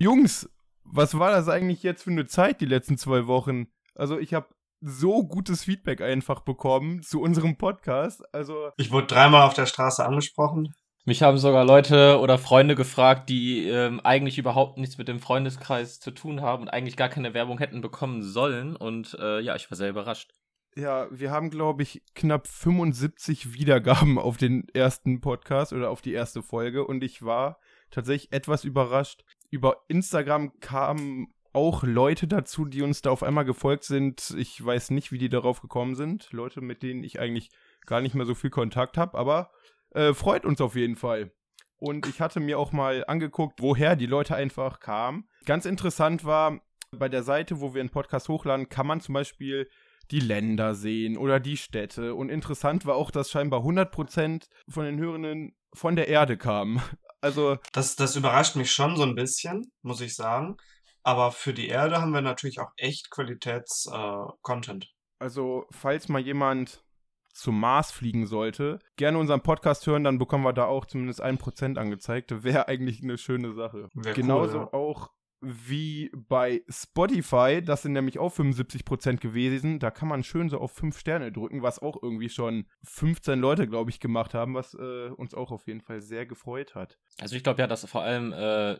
[0.00, 0.48] Jungs,
[0.82, 3.66] was war das eigentlich jetzt für eine Zeit die letzten zwei Wochen?
[3.94, 4.48] Also ich habe
[4.80, 8.22] so gutes Feedback einfach bekommen zu unserem Podcast.
[8.32, 10.74] Also ich wurde dreimal auf der Straße angesprochen.
[11.04, 16.00] Mich haben sogar Leute oder Freunde gefragt, die ähm, eigentlich überhaupt nichts mit dem Freundeskreis
[16.00, 18.76] zu tun haben und eigentlich gar keine Werbung hätten bekommen sollen.
[18.76, 20.32] Und äh, ja, ich war sehr überrascht.
[20.76, 26.12] Ja, wir haben, glaube ich, knapp 75 Wiedergaben auf den ersten Podcast oder auf die
[26.14, 27.58] erste Folge und ich war
[27.90, 29.24] tatsächlich etwas überrascht.
[29.50, 34.34] Über Instagram kamen auch Leute dazu, die uns da auf einmal gefolgt sind.
[34.38, 36.30] Ich weiß nicht, wie die darauf gekommen sind.
[36.32, 37.50] Leute, mit denen ich eigentlich
[37.86, 39.50] gar nicht mehr so viel Kontakt habe, aber
[39.90, 41.32] äh, freut uns auf jeden Fall.
[41.76, 45.28] Und ich hatte mir auch mal angeguckt, woher die Leute einfach kamen.
[45.46, 46.60] Ganz interessant war,
[46.96, 49.68] bei der Seite, wo wir einen Podcast hochladen, kann man zum Beispiel
[50.10, 52.14] die Länder sehen oder die Städte.
[52.14, 56.82] Und interessant war auch, dass scheinbar 100% von den Hörenden von der Erde kamen.
[57.20, 57.58] Also.
[57.72, 60.56] Das, das überrascht mich schon so ein bisschen, muss ich sagen.
[61.02, 64.84] Aber für die Erde haben wir natürlich auch echt Qualitäts-Content.
[64.84, 66.84] Äh, also, falls mal jemand
[67.32, 71.38] zum Mars fliegen sollte, gerne unseren Podcast hören, dann bekommen wir da auch zumindest ein
[71.38, 72.42] Prozent angezeigt.
[72.42, 73.88] Wäre eigentlich eine schöne Sache.
[73.94, 74.78] Wär Genauso cool, ja.
[74.78, 75.10] auch
[75.40, 79.78] wie bei Spotify, das sind nämlich auch 75% gewesen.
[79.78, 83.66] Da kann man schön so auf 5 Sterne drücken, was auch irgendwie schon 15 Leute,
[83.66, 86.98] glaube ich, gemacht haben, was äh, uns auch auf jeden Fall sehr gefreut hat.
[87.20, 88.78] Also ich glaube ja, dass vor allem äh,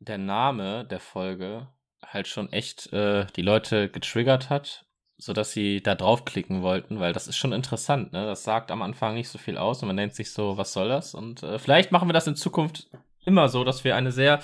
[0.00, 1.68] der Name der Folge
[2.04, 7.28] halt schon echt äh, die Leute getriggert hat, sodass sie da draufklicken wollten, weil das
[7.28, 8.26] ist schon interessant, ne?
[8.26, 10.88] Das sagt am Anfang nicht so viel aus und man nennt sich so, was soll
[10.88, 11.14] das?
[11.14, 12.90] Und äh, vielleicht machen wir das in Zukunft
[13.24, 14.40] immer so, dass wir eine sehr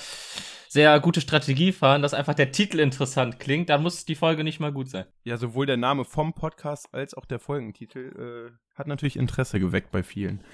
[0.69, 4.61] sehr gute Strategie fahren, dass einfach der Titel interessant klingt, dann muss die Folge nicht
[4.61, 5.07] mal gut sein.
[5.25, 9.91] Ja, sowohl der Name vom Podcast als auch der Folgentitel äh, hat natürlich Interesse geweckt
[9.91, 10.45] bei vielen.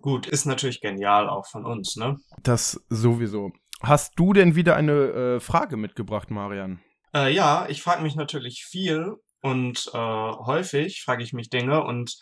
[0.00, 2.18] Gut, ist natürlich genial auch von uns, ne?
[2.42, 3.52] Das sowieso.
[3.82, 6.80] Hast du denn wieder eine äh, Frage mitgebracht, Marian?
[7.14, 12.18] Äh, ja, ich frage mich natürlich viel und äh, häufig frage ich mich Dinge und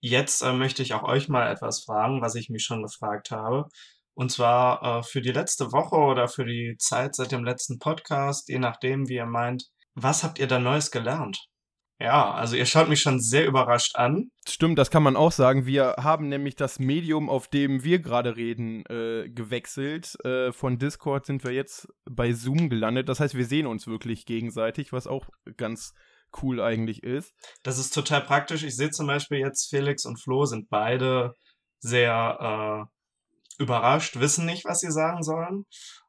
[0.00, 3.68] jetzt äh, möchte ich auch euch mal etwas fragen, was ich mich schon gefragt habe.
[4.14, 8.48] Und zwar äh, für die letzte Woche oder für die Zeit seit dem letzten Podcast,
[8.48, 9.68] je nachdem, wie ihr meint.
[9.94, 11.38] Was habt ihr da Neues gelernt?
[12.02, 14.32] Ja, also ihr schaut mich schon sehr überrascht an.
[14.48, 15.66] Stimmt, das kann man auch sagen.
[15.66, 20.16] Wir haben nämlich das Medium, auf dem wir gerade reden, äh, gewechselt.
[20.24, 23.08] Äh, von Discord sind wir jetzt bei Zoom gelandet.
[23.08, 25.94] Das heißt, wir sehen uns wirklich gegenseitig, was auch ganz
[26.42, 27.34] cool eigentlich ist.
[27.62, 28.64] Das ist total praktisch.
[28.64, 31.34] Ich sehe zum Beispiel jetzt Felix und Flo sind beide
[31.78, 32.92] sehr äh,
[33.62, 35.64] überrascht, wissen nicht, was sie sagen sollen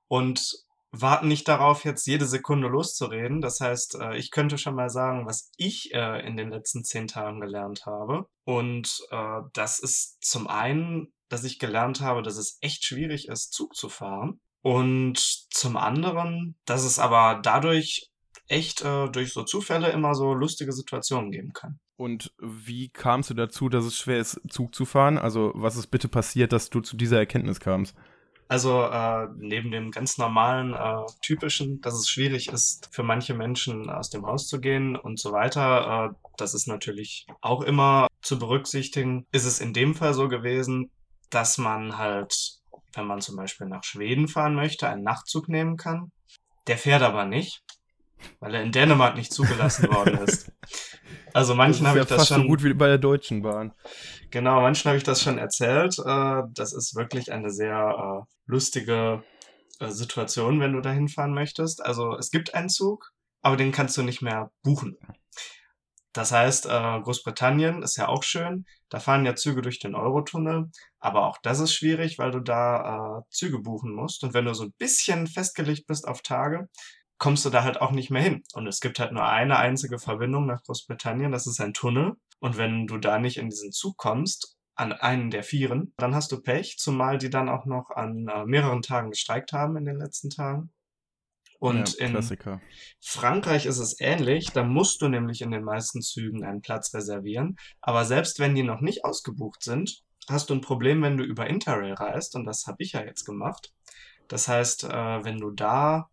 [0.07, 3.41] und warten nicht darauf, jetzt jede Sekunde loszureden.
[3.41, 7.07] Das heißt, äh, ich könnte schon mal sagen, was ich äh, in den letzten zehn
[7.07, 8.27] Tagen gelernt habe.
[8.45, 13.53] Und äh, das ist zum einen, dass ich gelernt habe, dass es echt schwierig ist,
[13.53, 14.39] Zug zu fahren.
[14.61, 15.17] Und
[15.49, 18.11] zum anderen, dass es aber dadurch
[18.47, 21.79] echt durch so Zufälle immer so lustige Situationen geben kann.
[21.95, 25.17] Und wie kamst du dazu, dass es schwer ist, Zug zu fahren?
[25.17, 27.95] Also, was ist bitte passiert, dass du zu dieser Erkenntnis kamst?
[28.49, 33.89] Also äh, neben dem ganz normalen, äh, typischen, dass es schwierig ist, für manche Menschen
[33.89, 38.37] aus dem Haus zu gehen und so weiter, äh, das ist natürlich auch immer zu
[38.37, 40.91] berücksichtigen, ist es in dem Fall so gewesen,
[41.29, 42.59] dass man halt,
[42.93, 46.11] wenn man zum Beispiel nach Schweden fahren möchte, einen Nachtzug nehmen kann.
[46.67, 47.63] Der fährt aber nicht
[48.39, 50.51] weil er in Dänemark nicht zugelassen worden ist.
[51.33, 53.73] Also manchen habe ja ich das fast schon so gut wie bei der Deutschen Bahn.
[54.29, 55.97] Genau, manchen habe ich das schon erzählt.
[55.99, 59.23] Äh, das ist wirklich eine sehr äh, lustige
[59.79, 61.83] äh, Situation, wenn du dahin fahren möchtest.
[61.83, 64.97] Also es gibt einen Zug, aber den kannst du nicht mehr buchen.
[66.13, 68.67] Das heißt, Großbritannien ist ja auch schön.
[68.89, 70.69] Da fahren ja Züge durch den Eurotunnel.
[70.99, 74.23] Aber auch das ist schwierig, weil du da Züge buchen musst.
[74.23, 76.69] Und wenn du so ein bisschen festgelegt bist auf Tage,
[77.23, 78.43] kommst du da halt auch nicht mehr hin.
[78.51, 82.17] Und es gibt halt nur eine einzige Verbindung nach Großbritannien, das ist ein Tunnel.
[82.41, 86.33] Und wenn du da nicht in diesen Zug kommst, an einen der Vieren, dann hast
[86.33, 89.99] du Pech, zumal die dann auch noch an äh, mehreren Tagen gestreikt haben in den
[89.99, 90.73] letzten Tagen.
[91.59, 92.41] Und ja, in
[92.99, 94.51] Frankreich ist es ähnlich.
[94.51, 97.55] Da musst du nämlich in den meisten Zügen einen Platz reservieren.
[97.79, 101.47] Aber selbst wenn die noch nicht ausgebucht sind, hast du ein Problem, wenn du über
[101.47, 102.35] Interrail reist.
[102.35, 103.71] Und das habe ich ja jetzt gemacht.
[104.27, 106.09] Das heißt, äh, wenn du da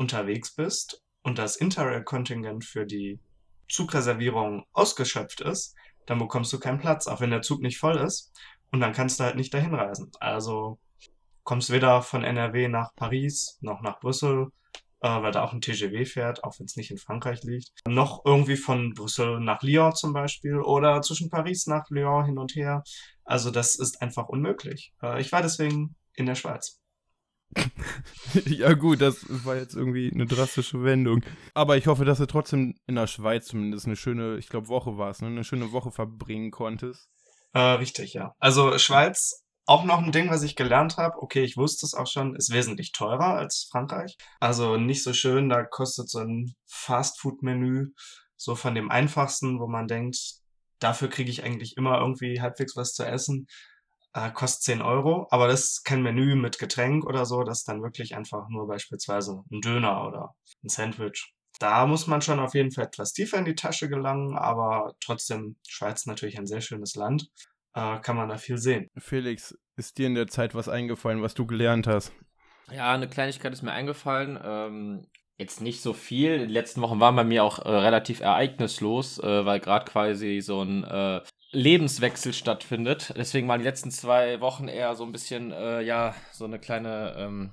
[0.00, 3.20] unterwegs bist und das Interrail-Kontingent für die
[3.68, 5.76] Zugreservierung ausgeschöpft ist,
[6.06, 8.32] dann bekommst du keinen Platz, auch wenn der Zug nicht voll ist.
[8.72, 10.10] Und dann kannst du halt nicht dahin reisen.
[10.18, 10.78] Also
[11.44, 14.48] kommst weder von NRW nach Paris noch nach Brüssel,
[15.00, 17.70] äh, weil da auch ein TGW fährt, auch wenn es nicht in Frankreich liegt.
[17.86, 22.54] Noch irgendwie von Brüssel nach Lyon zum Beispiel oder zwischen Paris nach Lyon hin und
[22.54, 22.82] her.
[23.24, 24.94] Also das ist einfach unmöglich.
[25.02, 26.79] Äh, ich war deswegen in der Schweiz.
[28.46, 31.24] ja gut, das war jetzt irgendwie eine drastische Wendung.
[31.54, 34.96] Aber ich hoffe, dass du trotzdem in der Schweiz zumindest eine schöne, ich glaube Woche
[34.98, 35.28] war es, ne?
[35.28, 37.08] eine schöne Woche verbringen konntest.
[37.52, 38.34] Äh, richtig, ja.
[38.38, 42.06] Also Schweiz, auch noch ein Ding, was ich gelernt habe, okay, ich wusste es auch
[42.06, 44.16] schon, ist wesentlich teurer als Frankreich.
[44.38, 47.88] Also nicht so schön, da kostet so ein Fastfood-Menü
[48.36, 50.40] so von dem einfachsten, wo man denkt,
[50.78, 53.46] dafür kriege ich eigentlich immer irgendwie halbwegs was zu essen,
[54.14, 57.68] äh, kostet 10 Euro, aber das ist kein Menü mit Getränk oder so, das ist
[57.68, 60.34] dann wirklich einfach nur beispielsweise ein Döner oder
[60.64, 61.32] ein Sandwich.
[61.58, 65.56] Da muss man schon auf jeden Fall etwas tiefer in die Tasche gelangen, aber trotzdem,
[65.68, 67.28] Schweiz natürlich ein sehr schönes Land,
[67.74, 68.88] äh, kann man da viel sehen.
[68.96, 72.12] Felix, ist dir in der Zeit was eingefallen, was du gelernt hast?
[72.70, 74.38] Ja, eine Kleinigkeit ist mir eingefallen.
[74.42, 75.06] Ähm,
[75.38, 76.34] jetzt nicht so viel.
[76.34, 80.40] In den letzten Wochen waren bei mir auch äh, relativ ereignislos, äh, weil gerade quasi
[80.40, 81.20] so ein äh,
[81.52, 83.12] Lebenswechsel stattfindet.
[83.16, 87.14] Deswegen waren die letzten zwei Wochen eher so ein bisschen, äh, ja, so eine kleine
[87.16, 87.52] ähm,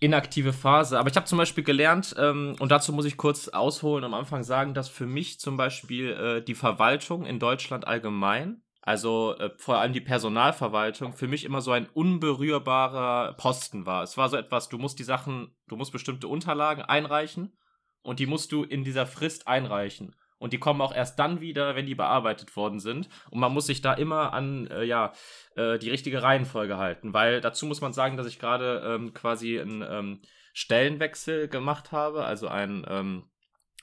[0.00, 0.98] inaktive Phase.
[0.98, 4.42] Aber ich habe zum Beispiel gelernt, ähm, und dazu muss ich kurz ausholen, am Anfang
[4.42, 9.78] sagen, dass für mich zum Beispiel äh, die Verwaltung in Deutschland allgemein, also äh, vor
[9.78, 14.02] allem die Personalverwaltung, für mich immer so ein unberührbarer Posten war.
[14.02, 17.56] Es war so etwas, du musst die Sachen, du musst bestimmte Unterlagen einreichen
[18.02, 21.76] und die musst du in dieser Frist einreichen und die kommen auch erst dann wieder,
[21.76, 23.08] wenn die bearbeitet worden sind.
[23.30, 25.12] Und man muss sich da immer an äh, ja,
[25.54, 29.60] äh, die richtige Reihenfolge halten, weil dazu muss man sagen, dass ich gerade ähm, quasi
[29.60, 30.22] einen ähm,
[30.52, 33.30] Stellenwechsel gemacht habe, also ein, ähm,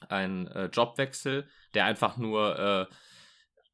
[0.10, 2.94] ein äh, Jobwechsel, der einfach nur äh,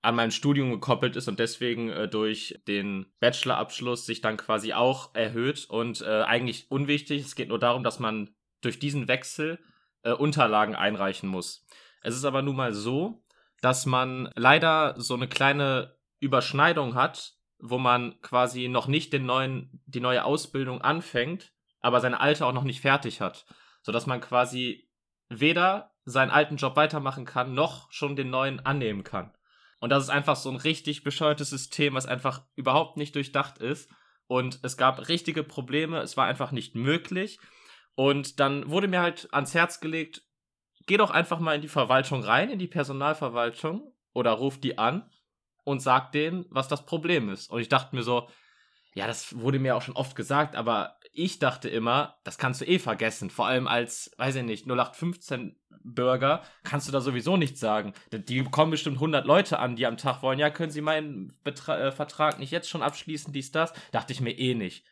[0.04, 5.16] an mein Studium gekoppelt ist und deswegen äh, durch den Bachelorabschluss sich dann quasi auch
[5.16, 7.24] erhöht und äh, eigentlich unwichtig.
[7.24, 9.58] Es geht nur darum, dass man durch diesen Wechsel
[10.20, 11.66] Unterlagen einreichen muss.
[12.06, 13.24] Es ist aber nun mal so,
[13.62, 19.82] dass man leider so eine kleine Überschneidung hat, wo man quasi noch nicht den neuen,
[19.88, 23.48] die neue Ausbildung anfängt, aber seine alte auch noch nicht fertig hat.
[23.82, 24.88] Sodass man quasi
[25.30, 29.34] weder seinen alten Job weitermachen kann, noch schon den neuen annehmen kann.
[29.80, 33.90] Und das ist einfach so ein richtig bescheuertes System, was einfach überhaupt nicht durchdacht ist.
[34.28, 37.40] Und es gab richtige Probleme, es war einfach nicht möglich.
[37.96, 40.22] Und dann wurde mir halt ans Herz gelegt,
[40.86, 45.10] geh doch einfach mal in die Verwaltung rein, in die Personalverwaltung oder ruf die an
[45.64, 47.50] und sag denen, was das Problem ist.
[47.50, 48.28] Und ich dachte mir so,
[48.94, 52.66] ja, das wurde mir auch schon oft gesagt, aber ich dachte immer, das kannst du
[52.66, 53.30] eh vergessen.
[53.30, 57.94] Vor allem als, weiß ich nicht, 0815 Bürger kannst du da sowieso nichts sagen.
[58.12, 61.78] Die kommen bestimmt 100 Leute an, die am Tag wollen, ja, können Sie meinen Betra
[61.80, 63.74] äh, Vertrag nicht jetzt schon abschließen, dies, das?
[63.92, 64.86] Dachte ich mir eh nicht.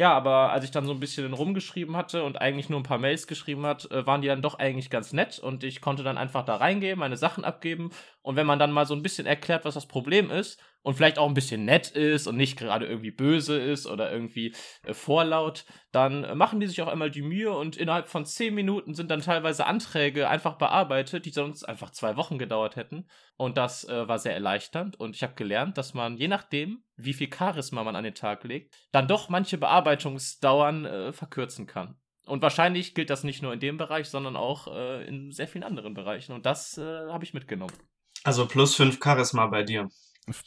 [0.00, 2.96] Ja, aber als ich dann so ein bisschen rumgeschrieben hatte und eigentlich nur ein paar
[2.96, 6.16] Mails geschrieben hat, äh, waren die dann doch eigentlich ganz nett und ich konnte dann
[6.16, 7.90] einfach da reingehen, meine Sachen abgeben.
[8.22, 11.18] Und wenn man dann mal so ein bisschen erklärt, was das Problem ist und vielleicht
[11.18, 14.54] auch ein bisschen nett ist und nicht gerade irgendwie böse ist oder irgendwie
[14.84, 18.54] äh, vorlaut, dann äh, machen die sich auch einmal die Mühe und innerhalb von zehn
[18.54, 23.08] Minuten sind dann teilweise Anträge einfach bearbeitet, die sonst einfach zwei Wochen gedauert hätten.
[23.36, 27.14] Und das äh, war sehr erleichternd und ich habe gelernt, dass man je nachdem, wie
[27.14, 31.96] viel Charisma man an den Tag legt, dann doch manche Bearbeitungsdauern äh, verkürzen kann.
[32.26, 35.64] Und wahrscheinlich gilt das nicht nur in dem Bereich, sondern auch äh, in sehr vielen
[35.64, 36.32] anderen Bereichen.
[36.32, 37.74] Und das äh, habe ich mitgenommen.
[38.22, 39.88] Also plus fünf Charisma bei dir.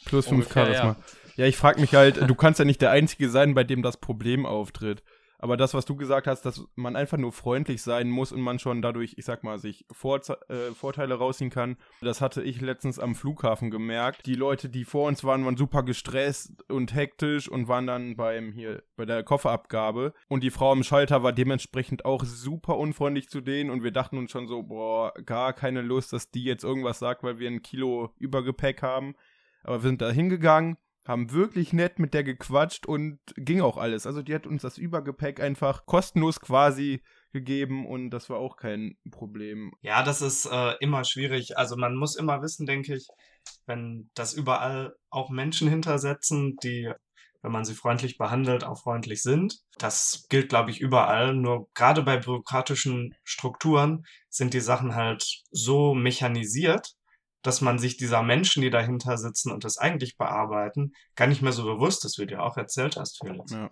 [0.04, 0.96] Plus fünf Ungefähr, Charisma.
[1.36, 1.44] Ja.
[1.44, 3.96] ja, ich frage mich halt, du kannst ja nicht der Einzige sein, bei dem das
[3.96, 5.02] Problem auftritt.
[5.44, 8.58] Aber das, was du gesagt hast, dass man einfach nur freundlich sein muss und man
[8.58, 12.98] schon dadurch, ich sag mal, sich Vorze äh, Vorteile rausziehen kann, das hatte ich letztens
[12.98, 14.24] am Flughafen gemerkt.
[14.24, 18.52] Die Leute, die vor uns waren, waren super gestresst und hektisch und waren dann beim
[18.52, 20.14] hier bei der Kofferabgabe.
[20.28, 24.16] Und die Frau am Schalter war dementsprechend auch super unfreundlich zu denen und wir dachten
[24.16, 27.60] uns schon so, boah, gar keine Lust, dass die jetzt irgendwas sagt, weil wir ein
[27.60, 29.14] Kilo Übergepäck haben.
[29.64, 34.06] Aber wir sind da hingegangen, haben wirklich nett mit der gequatscht und ging auch alles.
[34.06, 37.02] Also die hat uns das Übergepäck einfach kostenlos quasi
[37.32, 39.72] gegeben und das war auch kein Problem.
[39.82, 41.58] Ja, das ist äh, immer schwierig.
[41.58, 43.06] Also man muss immer wissen, denke ich,
[43.66, 46.90] wenn das überall auch Menschen hintersetzen, die,
[47.42, 49.58] wenn man sie freundlich behandelt, auch freundlich sind.
[49.78, 51.34] Das gilt, glaube ich, überall.
[51.34, 56.94] Nur gerade bei bürokratischen Strukturen sind die Sachen halt so mechanisiert,
[57.44, 61.52] dass man sich dieser Menschen, die dahinter sitzen und das eigentlich bearbeiten, gar nicht mehr
[61.52, 63.52] so bewusst ist, wie du auch erzählt hast, Felix.
[63.52, 63.70] Ja.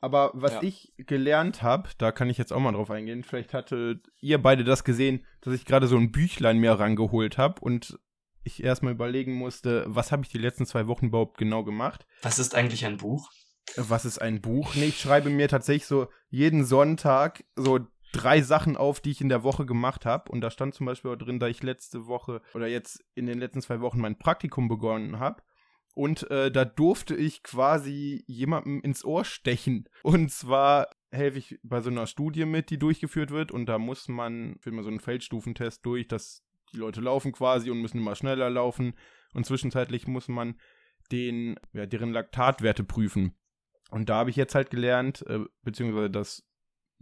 [0.00, 0.62] Aber was ja.
[0.62, 4.64] ich gelernt habe, da kann ich jetzt auch mal drauf eingehen, vielleicht hattet ihr beide
[4.64, 7.98] das gesehen, dass ich gerade so ein Büchlein mir rangeholt habe und
[8.44, 12.04] ich erstmal überlegen musste, was habe ich die letzten zwei Wochen überhaupt genau gemacht.
[12.22, 13.30] Was ist eigentlich ein Buch?
[13.76, 14.74] Was ist ein Buch?
[14.74, 17.78] Nee, ich schreibe mir tatsächlich so jeden Sonntag so
[18.12, 20.30] drei Sachen auf, die ich in der Woche gemacht habe.
[20.30, 23.38] Und da stand zum Beispiel auch drin, da ich letzte Woche oder jetzt in den
[23.38, 25.42] letzten zwei Wochen mein Praktikum begonnen habe.
[25.94, 29.88] Und äh, da durfte ich quasi jemandem ins Ohr stechen.
[30.02, 34.08] Und zwar helfe ich bei so einer Studie mit, die durchgeführt wird und da muss
[34.08, 36.42] man, führt man so einen Feldstufentest durch, dass
[36.72, 38.94] die Leute laufen quasi und müssen immer schneller laufen
[39.34, 40.58] und zwischenzeitlich muss man
[41.10, 43.34] den, ja, deren Laktatwerte prüfen.
[43.90, 46.48] Und da habe ich jetzt halt gelernt, äh, beziehungsweise das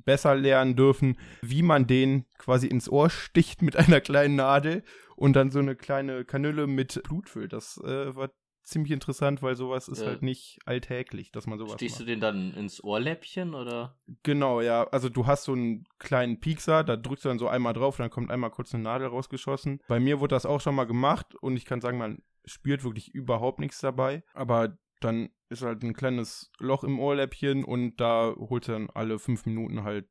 [0.05, 4.83] besser lernen dürfen, wie man den quasi ins Ohr sticht mit einer kleinen Nadel
[5.17, 7.53] und dann so eine kleine Kanüle mit Blut füllt.
[7.53, 8.31] Das äh, war
[8.63, 10.07] ziemlich interessant, weil sowas ist Ja.
[10.09, 12.09] halt nicht alltäglich, dass man sowas Stichst du macht.
[12.11, 13.99] den dann ins Ohrläppchen oder?
[14.23, 14.85] Genau, ja.
[14.89, 18.11] Also du hast so einen kleinen Piekser, da drückst du dann so einmal drauf, dann
[18.11, 19.81] kommt einmal kurz eine Nadel rausgeschossen.
[19.89, 23.13] Bei mir wurde das auch schon mal gemacht und ich kann sagen, man spürt wirklich
[23.15, 24.23] überhaupt nichts dabei.
[24.35, 29.19] Aber dann ist halt ein kleines Loch im Ohrläppchen und da holt er dann alle
[29.19, 30.09] fünf Minuten halt,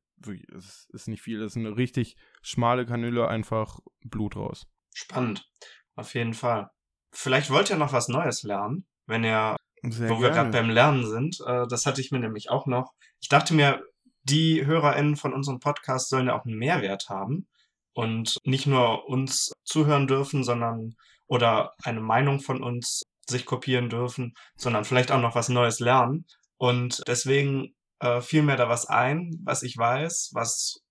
[0.54, 4.66] es ist nicht viel, das ist eine richtig schmale Kanüle, einfach Blut raus.
[4.94, 5.48] Spannend.
[5.96, 6.70] Auf jeden Fall.
[7.12, 10.66] Vielleicht wollt ihr noch was Neues lernen, wenn ihr Sehr wo wir gerade gerne.
[10.66, 11.40] beim Lernen sind.
[11.46, 12.92] Äh, das hatte ich mir nämlich auch noch.
[13.20, 13.82] Ich dachte mir,
[14.22, 17.48] die HörerInnen von unserem Podcast sollen ja auch einen Mehrwert haben
[17.94, 20.94] und nicht nur uns zuhören dürfen, sondern
[21.26, 26.26] oder eine Meinung von uns sich kopieren dürfen, sondern vielleicht auch noch was Neues lernen.
[26.56, 30.82] Und deswegen äh, fiel mir da was ein, was ich weiß, was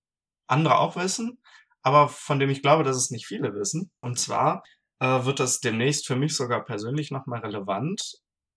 [0.47, 1.39] andere auch wissen,
[1.81, 3.91] aber von dem ich glaube, dass es nicht viele wissen.
[4.01, 4.63] Und zwar
[4.99, 8.01] äh, wird das demnächst für mich sogar persönlich nochmal relevant,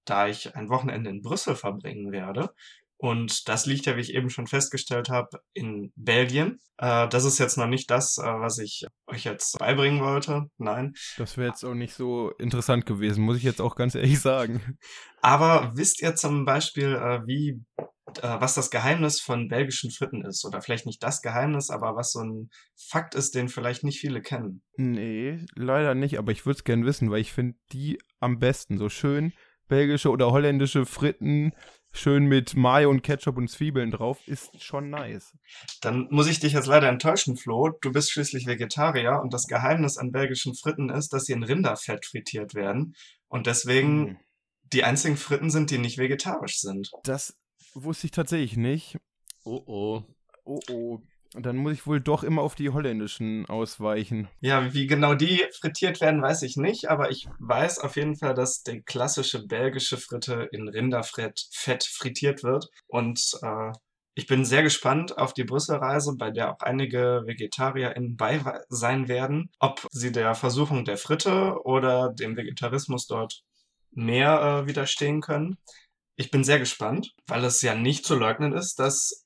[0.04, 2.54] da ich ein Wochenende in Brüssel verbringen werde.
[3.02, 6.60] Und das liegt ja, wie ich eben schon festgestellt habe, in Belgien.
[6.78, 10.44] Äh, das ist jetzt noch nicht das, äh, was ich euch jetzt beibringen wollte.
[10.56, 10.94] Nein.
[11.18, 14.78] Das wäre jetzt auch nicht so interessant gewesen, muss ich jetzt auch ganz ehrlich sagen.
[15.20, 20.44] Aber wisst ihr zum Beispiel, äh, wie, äh, was das Geheimnis von belgischen Fritten ist?
[20.44, 24.22] Oder vielleicht nicht das Geheimnis, aber was so ein Fakt ist, den vielleicht nicht viele
[24.22, 24.62] kennen.
[24.76, 28.78] Nee, leider nicht, aber ich würde es gern wissen, weil ich finde die am besten.
[28.78, 29.32] So schön
[29.72, 31.52] belgische oder holländische Fritten,
[31.92, 35.36] schön mit Mayo und Ketchup und Zwiebeln drauf, ist schon nice.
[35.80, 37.70] Dann muss ich dich jetzt leider enttäuschen, Flo.
[37.80, 42.06] Du bist schließlich Vegetarier und das Geheimnis an belgischen Fritten ist, dass sie in Rinderfett
[42.06, 42.94] frittiert werden
[43.28, 44.16] und deswegen Hm.
[44.72, 46.90] die einzigen Fritten sind, die nicht vegetarisch sind.
[47.04, 47.36] Das
[47.74, 48.98] wusste ich tatsächlich nicht.
[49.44, 50.02] Oh oh.
[50.44, 51.00] Oh oh.
[51.34, 54.28] Dann muss ich wohl doch immer auf die holländischen ausweichen.
[54.40, 58.34] Ja, wie genau die frittiert werden, weiß ich nicht, aber ich weiß auf jeden Fall,
[58.34, 62.68] dass die klassische belgische Fritte in Rinderfett Fett frittiert wird.
[62.86, 63.72] Und äh,
[64.14, 69.50] ich bin sehr gespannt auf die Brüsselreise, bei der auch einige VegetarierInnen bei sein werden,
[69.58, 73.42] ob sie der Versuchung der Fritte oder dem Vegetarismus dort
[73.90, 75.56] mehr äh, widerstehen können.
[76.16, 79.21] Ich bin sehr gespannt, weil es ja nicht zu leugnen ist, dass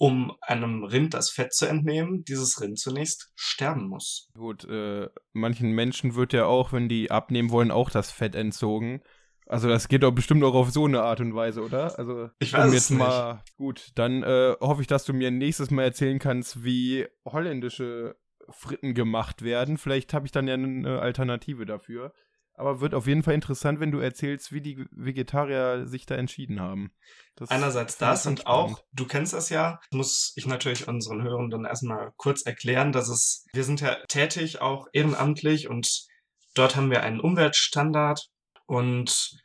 [0.00, 4.30] um einem Rind das Fett zu entnehmen, dieses Rind zunächst sterben muss.
[4.32, 9.02] Gut, äh, manchen Menschen wird ja auch, wenn die abnehmen wollen, auch das Fett entzogen.
[9.44, 11.98] Also das geht doch bestimmt auch auf so eine Art und Weise, oder?
[11.98, 15.30] Also Ich weiß um es jetzt mal gut, dann äh, hoffe ich, dass du mir
[15.30, 18.16] nächstes Mal erzählen kannst, wie holländische
[18.48, 19.76] Fritten gemacht werden.
[19.76, 22.14] Vielleicht habe ich dann ja eine Alternative dafür.
[22.60, 26.60] Aber wird auf jeden Fall interessant, wenn du erzählst, wie die Vegetarier sich da entschieden
[26.60, 26.92] haben.
[27.34, 32.12] Das Einerseits das und auch, du kennst das ja, muss ich natürlich unseren Hörenden erstmal
[32.18, 35.88] kurz erklären, dass es, wir sind ja tätig, auch ehrenamtlich und
[36.54, 38.26] dort haben wir einen Umweltstandard
[38.66, 39.40] und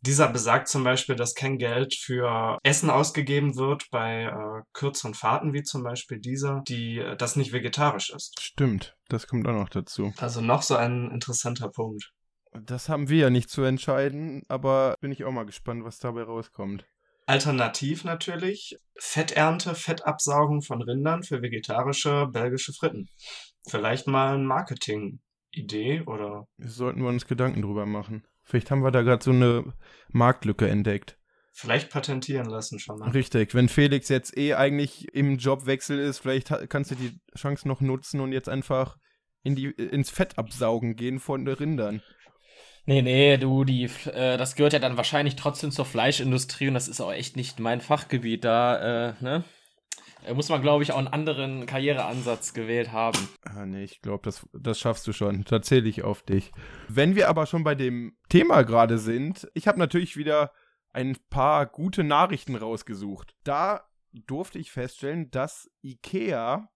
[0.00, 5.52] dieser besagt zum Beispiel, dass kein Geld für Essen ausgegeben wird bei äh, kürzeren Fahrten,
[5.52, 8.34] wie zum Beispiel dieser, die äh, das nicht vegetarisch ist.
[8.40, 10.12] Stimmt, das kommt auch noch dazu.
[10.18, 12.12] Also noch so ein interessanter Punkt.
[12.64, 16.22] Das haben wir ja nicht zu entscheiden, aber bin ich auch mal gespannt, was dabei
[16.22, 16.86] rauskommt.
[17.26, 23.08] Alternativ natürlich Fetternte, Fettabsaugung von Rindern für vegetarische belgische Fritten.
[23.68, 28.24] Vielleicht mal ein Marketing-Idee oder Sollten wir uns Gedanken drüber machen.
[28.44, 29.74] Vielleicht haben wir da gerade so eine
[30.08, 31.18] Marktlücke entdeckt.
[31.52, 33.10] vielleicht patentieren lassen schon mal.
[33.10, 37.80] Richtig, wenn Felix jetzt eh eigentlich im Jobwechsel ist, vielleicht kannst du die Chance noch
[37.80, 38.98] nutzen und jetzt einfach
[39.42, 42.02] in die, ins Fettabsaugen gehen von den Rindern.
[42.88, 46.86] Nee, nee, du, die, äh, das gehört ja dann wahrscheinlich trotzdem zur Fleischindustrie und das
[46.86, 48.44] ist auch echt nicht mein Fachgebiet.
[48.44, 49.44] Da, äh, ne?
[50.34, 53.28] Muss man, glaube ich, auch einen anderen Karriereansatz gewählt haben.
[53.42, 55.44] Ah, nee, ich glaube, das, das schaffst du schon.
[55.44, 56.52] Da zähle ich auf dich.
[56.88, 60.52] Wenn wir aber schon bei dem Thema gerade sind, ich habe natürlich wieder
[60.92, 63.34] ein paar gute Nachrichten rausgesucht.
[63.44, 66.68] Da durfte ich feststellen, dass IKEA,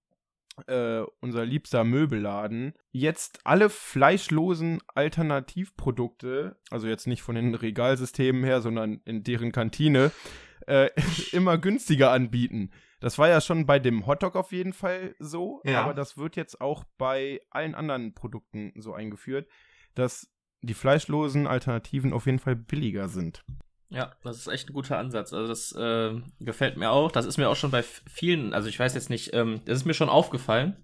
[0.67, 8.61] äh, unser liebster Möbelladen, jetzt alle fleischlosen Alternativprodukte, also jetzt nicht von den Regalsystemen her,
[8.61, 10.11] sondern in deren Kantine,
[10.67, 10.91] äh,
[11.33, 12.71] immer günstiger anbieten.
[13.01, 15.83] Das war ja schon bei dem Hotdog auf jeden Fall so, Ja.
[15.83, 19.49] aber das wird jetzt auch bei allen anderen Produkten so eingeführt,
[19.95, 20.31] dass
[20.63, 23.43] die fleischlosen Alternativen auf jeden Fall billiger sind.
[23.91, 25.33] Ja, das ist echt ein guter Ansatz.
[25.33, 27.11] Also das äh, gefällt mir auch.
[27.11, 29.85] Das ist mir auch schon bei vielen, also ich weiß jetzt nicht, ähm, das ist
[29.85, 30.77] mir schon aufgefallen,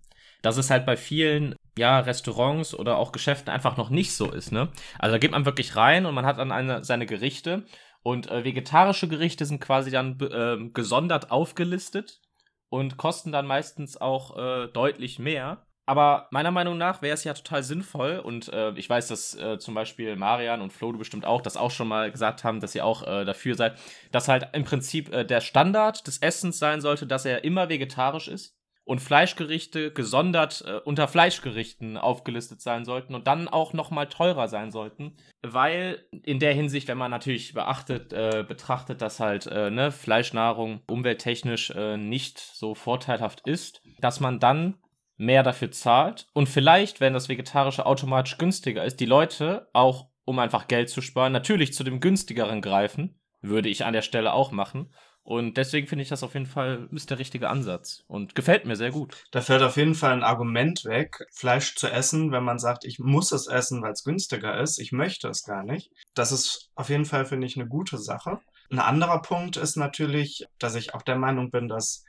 [0.43, 4.51] dass es halt bei vielen ja, Restaurants oder auch Geschäften einfach noch nicht so ist,
[4.51, 4.69] ne?
[4.99, 7.65] Also da geht man wirklich rein und man hat dann eine, seine Gerichte
[8.03, 12.21] und äh, vegetarische Gerichte sind quasi dann äh, gesondert aufgelistet
[12.69, 15.67] und kosten dann meistens auch äh, deutlich mehr.
[15.89, 19.59] Aber meiner Meinung nach wäre es ja total sinnvoll und äh, ich weiß, dass äh,
[19.59, 22.75] zum Beispiel Marian und Flo du bestimmt auch das auch schon mal gesagt haben, dass
[22.75, 23.79] ihr auch äh, dafür seid,
[24.11, 28.27] dass halt im Prinzip äh, der Standard des Essens sein sollte, dass er immer vegetarisch
[28.27, 34.07] ist und Fleischgerichte gesondert äh, unter Fleischgerichten aufgelistet sein sollten und dann auch noch mal
[34.07, 39.47] teurer sein sollten, weil in der Hinsicht, wenn man natürlich beachtet äh, betrachtet, dass halt
[39.47, 44.75] ne, Fleischnahrung umwelttechnisch nicht so vorteilhaft ist, dass man dann
[45.17, 50.39] mehr dafür zahlt und vielleicht, wenn das Vegetarische automatisch günstiger ist, die Leute auch, um
[50.39, 53.19] einfach Geld zu sparen, natürlich zu dem günstigeren greifen.
[53.43, 54.91] Würde ich an der Stelle auch machen.
[55.27, 58.77] Und deswegen finde ich das auf jeden Fall ist der richtige Ansatz und gefällt mir
[58.77, 59.25] sehr gut.
[59.33, 63.01] Da fällt auf jeden Fall ein Argument weg, Fleisch zu essen, wenn man sagt, ich
[63.01, 64.79] muss es essen, weil es günstiger ist.
[64.79, 65.91] Ich möchte es gar nicht.
[66.15, 68.39] Das ist auf jeden Fall, finde ich, eine gute Sache.
[68.71, 72.05] Ein anderer Punkt ist natürlich, dass ich auch der Meinung bin, dass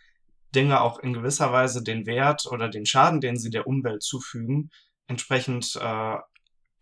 [0.56, 4.70] Dinge auch in gewisser Weise den Wert oder den Schaden, den sie der Umwelt zufügen,
[5.08, 6.18] entsprechend äh,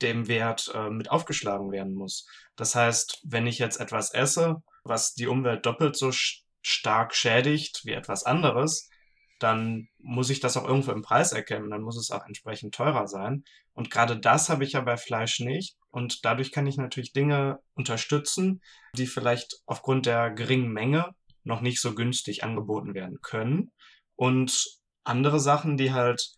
[0.01, 2.27] dem Wert äh, mit aufgeschlagen werden muss.
[2.55, 6.11] Das heißt, wenn ich jetzt etwas esse, was die Umwelt doppelt so
[6.61, 8.89] stark schädigt wie etwas anderes,
[9.39, 13.07] dann muss ich das auch irgendwo im Preis erkennen, dann muss es auch entsprechend teurer
[13.07, 13.43] sein.
[13.73, 15.77] Und gerade das habe ich ja bei Fleisch nicht.
[15.91, 18.61] Und dadurch kann ich natürlich Dinge unterstützen,
[18.93, 21.13] die vielleicht aufgrund der geringen Menge
[21.45, 23.71] noch nicht so günstig angeboten werden können.
[24.15, 24.65] Und
[25.03, 26.33] andere Sachen, die halt,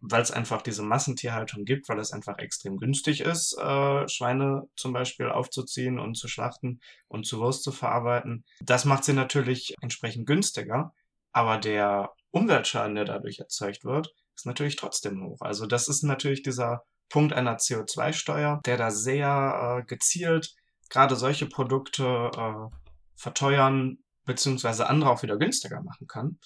[0.00, 4.92] weil es einfach diese Massentierhaltung gibt, weil es einfach extrem günstig ist, äh, Schweine zum
[4.92, 10.26] Beispiel aufzuziehen und zu schlachten und zu Wurst zu verarbeiten, das macht sie natürlich entsprechend
[10.26, 10.92] günstiger.
[11.32, 15.40] Aber der Umweltschaden, der dadurch erzeugt wird, ist natürlich trotzdem hoch.
[15.42, 20.54] Also das ist natürlich dieser Punkt einer CO2-Steuer, der da sehr äh, gezielt
[20.90, 22.76] gerade solche Produkte äh,
[23.16, 26.38] verteuern, beziehungsweise andere auch wieder günstiger machen kann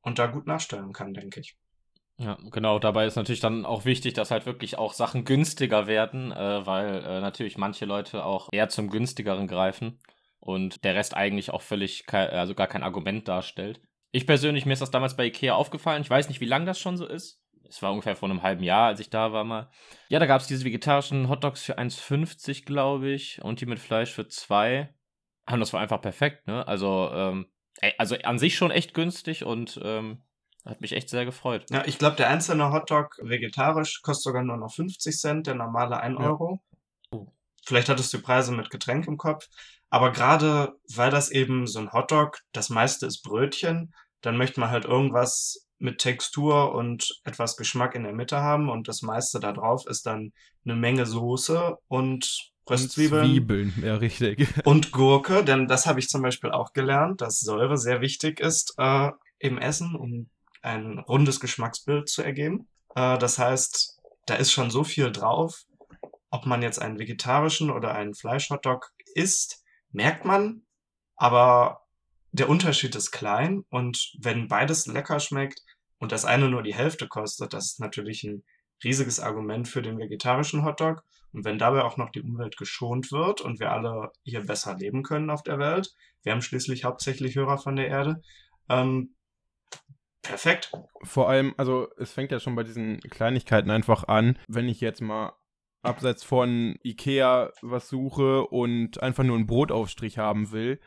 [0.00, 1.56] und da gut nachsteuern kann, denke ich.
[2.18, 2.78] Ja, genau.
[2.78, 7.04] Dabei ist natürlich dann auch wichtig, dass halt wirklich auch Sachen günstiger werden, äh, weil
[7.04, 9.98] äh, natürlich manche Leute auch eher zum günstigeren greifen
[10.40, 13.82] und der Rest eigentlich auch völlig, also gar kein Argument darstellt.
[14.12, 16.00] Ich persönlich, mir ist das damals bei Ikea aufgefallen.
[16.00, 17.42] Ich weiß nicht, wie lange das schon so ist.
[17.68, 19.68] Es war ungefähr vor einem halben Jahr, als ich da war mal.
[20.08, 24.12] Ja, da gab es diese vegetarischen Hotdogs für 1,50, glaube ich, und die mit Fleisch
[24.12, 24.94] für 2.
[25.50, 26.66] Und das war einfach perfekt, ne?
[26.66, 27.46] Also, ähm,
[27.98, 30.22] also an sich schon echt günstig und ähm,
[30.64, 31.66] hat mich echt sehr gefreut.
[31.70, 35.98] Ja, ich glaube, der einzelne Hotdog vegetarisch kostet sogar nur noch 50 Cent, der normale
[35.98, 36.26] 1 ja.
[36.26, 36.60] Euro.
[37.10, 37.28] Oh.
[37.64, 39.48] Vielleicht hattest du die Preise mit Getränk im Kopf.
[39.90, 44.70] Aber gerade weil das eben so ein Hotdog, das meiste ist Brötchen, dann möchte man
[44.70, 49.52] halt irgendwas mit Textur und etwas Geschmack in der Mitte haben und das meiste da
[49.52, 50.32] drauf ist dann
[50.64, 53.26] eine Menge Soße und Röstzwiebeln.
[53.26, 54.48] Zwiebeln, ja, richtig.
[54.64, 58.74] Und Gurke, denn das habe ich zum Beispiel auch gelernt, dass Säure sehr wichtig ist
[58.78, 60.28] äh, im Essen, um
[60.62, 62.66] ein rundes Geschmacksbild zu ergeben.
[62.94, 65.64] Äh, das heißt, da ist schon so viel drauf.
[66.30, 70.62] Ob man jetzt einen vegetarischen oder einen Fleischhotdog isst, merkt man,
[71.14, 71.86] aber
[72.32, 75.62] der Unterschied ist klein und wenn beides lecker schmeckt
[75.98, 78.44] und das eine nur die Hälfte kostet, das ist natürlich ein
[78.84, 81.02] riesiges Argument für den vegetarischen Hotdog.
[81.32, 85.02] Und wenn dabei auch noch die Umwelt geschont wird und wir alle hier besser leben
[85.02, 88.22] können auf der Welt, wir haben schließlich hauptsächlich Hörer von der Erde,
[88.68, 89.14] ähm,
[90.22, 90.72] perfekt.
[91.02, 95.00] Vor allem, also es fängt ja schon bei diesen Kleinigkeiten einfach an, wenn ich jetzt
[95.00, 95.32] mal
[95.82, 100.80] abseits von Ikea was suche und einfach nur einen Brotaufstrich haben will,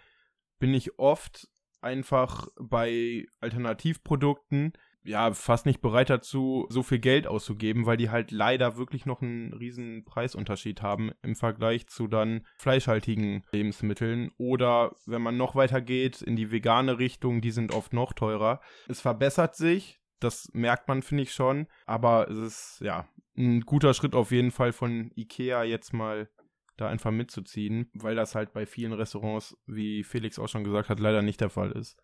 [0.59, 1.47] bin ich oft
[1.81, 4.73] einfach bei Alternativprodukten
[5.09, 9.23] ja, fast nicht bereit dazu, so viel Geld auszugeben, weil die halt leider wirklich noch
[9.23, 14.31] einen riesen Preisunterschied haben im Vergleich zu dann fleischhaltigen Lebensmitteln.
[14.37, 18.61] Oder wenn man noch weiter geht in die vegane Richtung, die sind oft noch teurer.
[18.87, 21.65] Es verbessert sich, das merkt man, finde ich schon.
[21.87, 26.29] Aber es ist, ja, ein guter Schritt auf jeden Fall von Ikea jetzt mal
[26.77, 30.99] da einfach mitzuziehen, weil das halt bei vielen Restaurants, wie Felix auch schon gesagt hat,
[30.99, 31.97] leider nicht der Fall ist.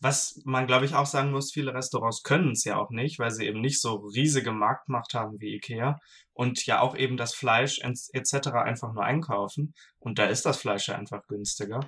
[0.00, 3.32] Was man, glaube ich, auch sagen muss, viele Restaurants können es ja auch nicht, weil
[3.32, 5.98] sie eben nicht so riesige Marktmacht haben wie Ikea
[6.34, 8.48] und ja auch eben das Fleisch etc.
[8.48, 9.74] einfach nur einkaufen.
[9.98, 11.80] Und da ist das Fleisch ja einfach günstiger.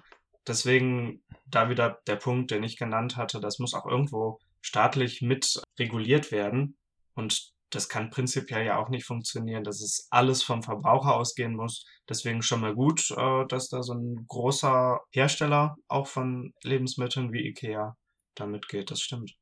[0.47, 5.63] Deswegen da wieder der Punkt, den ich genannt hatte, das muss auch irgendwo staatlich mit
[5.79, 6.77] reguliert werden.
[7.15, 11.85] Und das kann prinzipiell ja auch nicht funktionieren, dass es alles vom Verbraucher ausgehen muss.
[12.09, 17.47] Deswegen schon mal gut, äh, dass da so ein großer Hersteller auch von Lebensmitteln wie
[17.49, 17.97] Ikea
[18.35, 18.91] da mitgeht.
[18.91, 19.33] Das stimmt.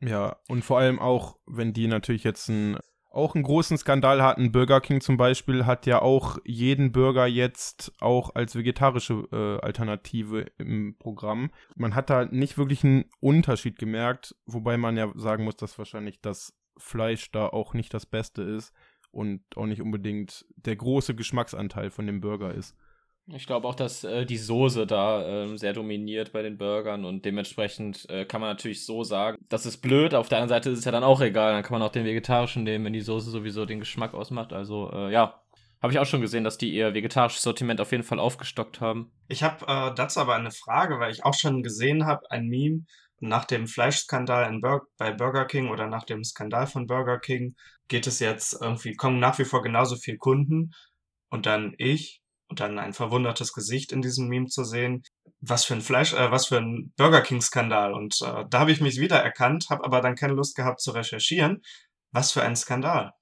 [0.00, 2.78] Ja, und vor allem auch, wenn die natürlich jetzt ein,
[3.10, 4.52] auch einen großen Skandal hatten.
[4.52, 10.46] Burger King zum Beispiel hat ja auch jeden Burger jetzt auch als vegetarische äh, Alternative
[10.58, 11.50] im Programm.
[11.76, 16.20] Man hat da nicht wirklich einen Unterschied gemerkt, wobei man ja sagen muss, dass wahrscheinlich
[16.20, 18.72] das Fleisch da auch nicht das Beste ist
[19.10, 22.76] und auch nicht unbedingt der große Geschmacksanteil von dem Burger ist.
[23.28, 27.24] Ich glaube auch, dass äh, die Soße da äh, sehr dominiert bei den Burgern und
[27.24, 30.14] dementsprechend äh, kann man natürlich so sagen, das ist blöd.
[30.14, 31.52] Auf der anderen Seite ist es ja dann auch egal.
[31.52, 34.52] Dann kann man auch den vegetarischen nehmen, wenn die Soße sowieso den Geschmack ausmacht.
[34.52, 35.42] Also äh, ja,
[35.82, 39.10] habe ich auch schon gesehen, dass die ihr vegetarisches Sortiment auf jeden Fall aufgestockt haben.
[39.26, 42.84] Ich habe äh, dazu aber eine Frage, weil ich auch schon gesehen habe, ein Meme,
[43.20, 47.56] nach dem Fleischskandal in Bur bei Burger King oder nach dem Skandal von Burger King
[47.88, 50.72] geht es jetzt irgendwie, kommen nach wie vor genauso viele Kunden
[51.30, 55.02] und dann ich und dann ein verwundertes Gesicht in diesem Meme zu sehen.
[55.40, 57.92] Was für ein Fleisch, äh, was für ein Burger King Skandal.
[57.92, 61.62] Und äh, da habe ich mich wiedererkannt, habe aber dann keine Lust gehabt zu recherchieren.
[62.12, 63.12] Was für ein Skandal.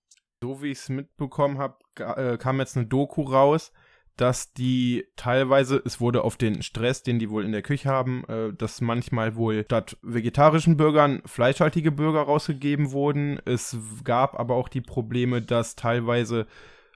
[0.42, 3.72] So wie ich es mitbekommen habe, äh, kam jetzt eine Doku raus,
[4.16, 8.24] dass die teilweise, es wurde auf den Stress, den die wohl in der Küche haben,
[8.28, 13.40] äh, dass manchmal wohl statt vegetarischen Burgern fleischhaltige Burger rausgegeben wurden.
[13.44, 16.46] Es gab aber auch die Probleme, dass teilweise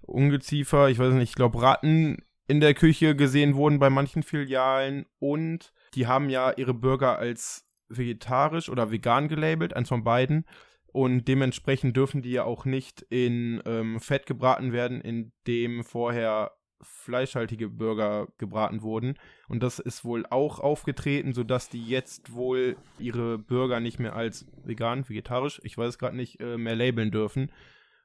[0.02, 5.04] Ungeziefer, ich weiß nicht, ich glaube Ratten in der Küche gesehen wurden bei manchen Filialen
[5.18, 10.44] und die haben ja ihre Burger als vegetarisch oder vegan gelabelt, eins von beiden.
[10.90, 16.52] Und dementsprechend dürfen die ja auch nicht in ähm, Fett gebraten werden, in dem vorher
[16.82, 19.18] fleischhaltige Burger gebraten wurden.
[19.48, 24.46] Und das ist wohl auch aufgetreten, sodass die jetzt wohl ihre Burger nicht mehr als
[24.64, 27.52] vegan, vegetarisch, ich weiß es gerade nicht, äh, mehr labeln dürfen.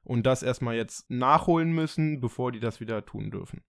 [0.02, 3.62] Und das erstmal jetzt nachholen müssen, bevor die das wieder tun dürfen.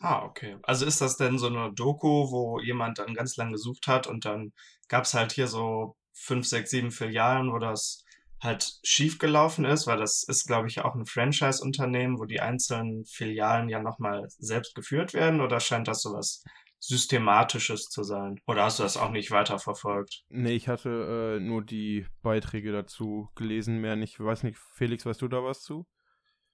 [0.00, 0.58] Ah, okay.
[0.62, 4.24] Also ist das denn so eine Doku, wo jemand dann ganz lange gesucht hat und
[4.24, 4.52] dann
[4.88, 8.04] gab es halt hier so fünf, sechs, sieben Filialen, wo das
[8.40, 13.04] halt schief gelaufen ist, weil das ist, glaube ich, auch ein Franchise-Unternehmen, wo die einzelnen
[13.04, 16.42] Filialen ja nochmal selbst geführt werden, oder scheint das sowas
[16.78, 18.38] Systematisches zu sein?
[18.46, 20.24] Oder hast du das auch nicht weiter verfolgt?
[20.28, 24.14] Nee, ich hatte äh, nur die Beiträge dazu gelesen, mehr nicht.
[24.14, 25.86] Ich weiß nicht, Felix, weißt du da was zu?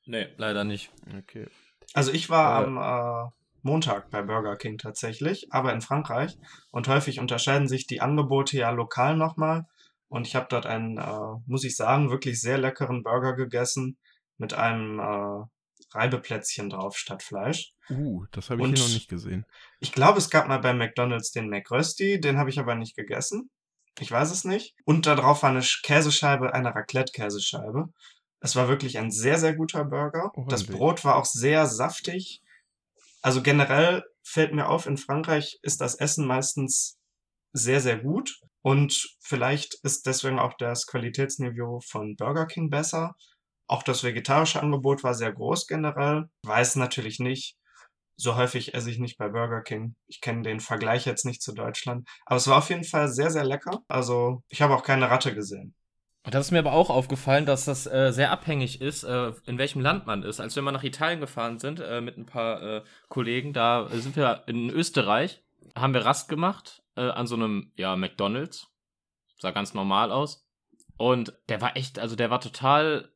[0.07, 0.92] Nee, leider nicht.
[1.18, 1.47] Okay.
[1.95, 3.31] Also ich war äh, am äh,
[3.62, 6.37] Montag bei Burger King tatsächlich, aber in Frankreich.
[6.71, 9.66] Und häufig unterscheiden sich die Angebote ja lokal nochmal.
[10.12, 13.96] Und ich habe dort einen, äh, muss ich sagen, wirklich sehr leckeren Burger gegessen
[14.37, 15.44] mit einem äh,
[15.96, 17.72] Reibeplätzchen drauf statt Fleisch.
[17.88, 19.46] Uh, das habe ich Und hier noch nicht gesehen.
[19.81, 23.48] Ich glaube, es gab mal bei McDonald's den McRösti, den habe ich aber nicht gegessen.
[24.01, 24.75] Ich weiß es nicht.
[24.85, 27.88] Und da drauf war eine Käsescheibe, eine Raclette-Käsescheibe.
[28.40, 30.31] Es war wirklich ein sehr, sehr guter Burger.
[30.35, 32.42] Oh, das Brot war auch sehr saftig.
[33.22, 36.98] Also generell fällt mir auf, in Frankreich ist das Essen meistens
[37.55, 38.42] sehr, sehr gut.
[38.62, 43.14] Und vielleicht ist deswegen auch das Qualitätsniveau von Burger King besser.
[43.66, 46.29] Auch das vegetarische Angebot war sehr groß generell.
[46.44, 47.57] Weiß natürlich nicht.
[48.16, 49.96] So häufig esse ich nicht bei Burger King.
[50.07, 52.09] Ich kenne den Vergleich jetzt nicht zu Deutschland.
[52.25, 53.81] Aber es war auf jeden Fall sehr, sehr lecker.
[53.88, 55.75] Also ich habe auch keine Ratte gesehen.
[56.25, 59.81] Das ist mir aber auch aufgefallen, dass das äh, sehr abhängig ist, äh, in welchem
[59.81, 60.38] Land man ist.
[60.38, 64.14] Als wir mal nach Italien gefahren sind äh, mit ein paar äh, Kollegen, da sind
[64.14, 65.42] wir in Österreich,
[65.75, 68.68] haben wir Rast gemacht äh, an so einem, ja, McDonalds.
[69.38, 70.46] Sah ganz normal aus.
[70.96, 73.11] Und der war echt, also der war total,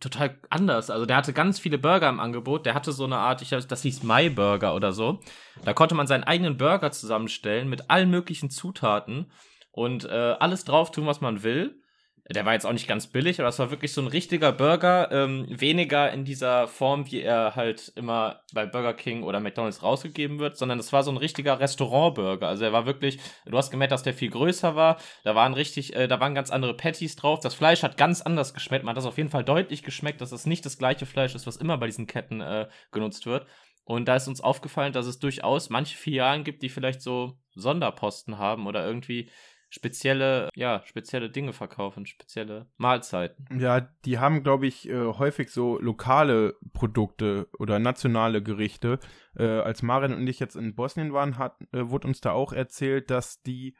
[0.00, 0.90] total anders.
[0.90, 2.66] Also der hatte ganz viele Burger im Angebot.
[2.66, 5.20] Der hatte so eine Art, ich, das hieß My Burger oder so.
[5.64, 9.30] Da konnte man seinen eigenen Burger zusammenstellen mit allen möglichen Zutaten
[9.70, 11.81] und äh, alles drauf tun, was man will.
[12.30, 15.10] Der war jetzt auch nicht ganz billig, aber es war wirklich so ein richtiger Burger.
[15.10, 20.38] Ähm, weniger in dieser Form, wie er halt immer bei Burger King oder McDonalds rausgegeben
[20.38, 22.46] wird, sondern es war so ein richtiger Restaurant-Burger.
[22.46, 24.98] Also er war wirklich, du hast gemerkt, dass der viel größer war.
[25.24, 27.40] Da waren richtig, äh, da waren ganz andere Patties drauf.
[27.40, 28.84] Das Fleisch hat ganz anders geschmeckt.
[28.84, 31.48] Man hat das auf jeden Fall deutlich geschmeckt, dass es nicht das gleiche Fleisch ist,
[31.48, 33.46] was immer bei diesen Ketten äh, genutzt wird.
[33.84, 38.38] Und da ist uns aufgefallen, dass es durchaus manche Filialen gibt, die vielleicht so Sonderposten
[38.38, 39.28] haben oder irgendwie
[39.72, 43.46] spezielle, ja, spezielle Dinge verkaufen, spezielle Mahlzeiten.
[43.58, 48.98] Ja, die haben, glaube ich, äh, häufig so lokale Produkte oder nationale Gerichte.
[49.34, 52.52] Äh, als Marin und ich jetzt in Bosnien waren, hat, äh, wurde uns da auch
[52.52, 53.74] erzählt, dass die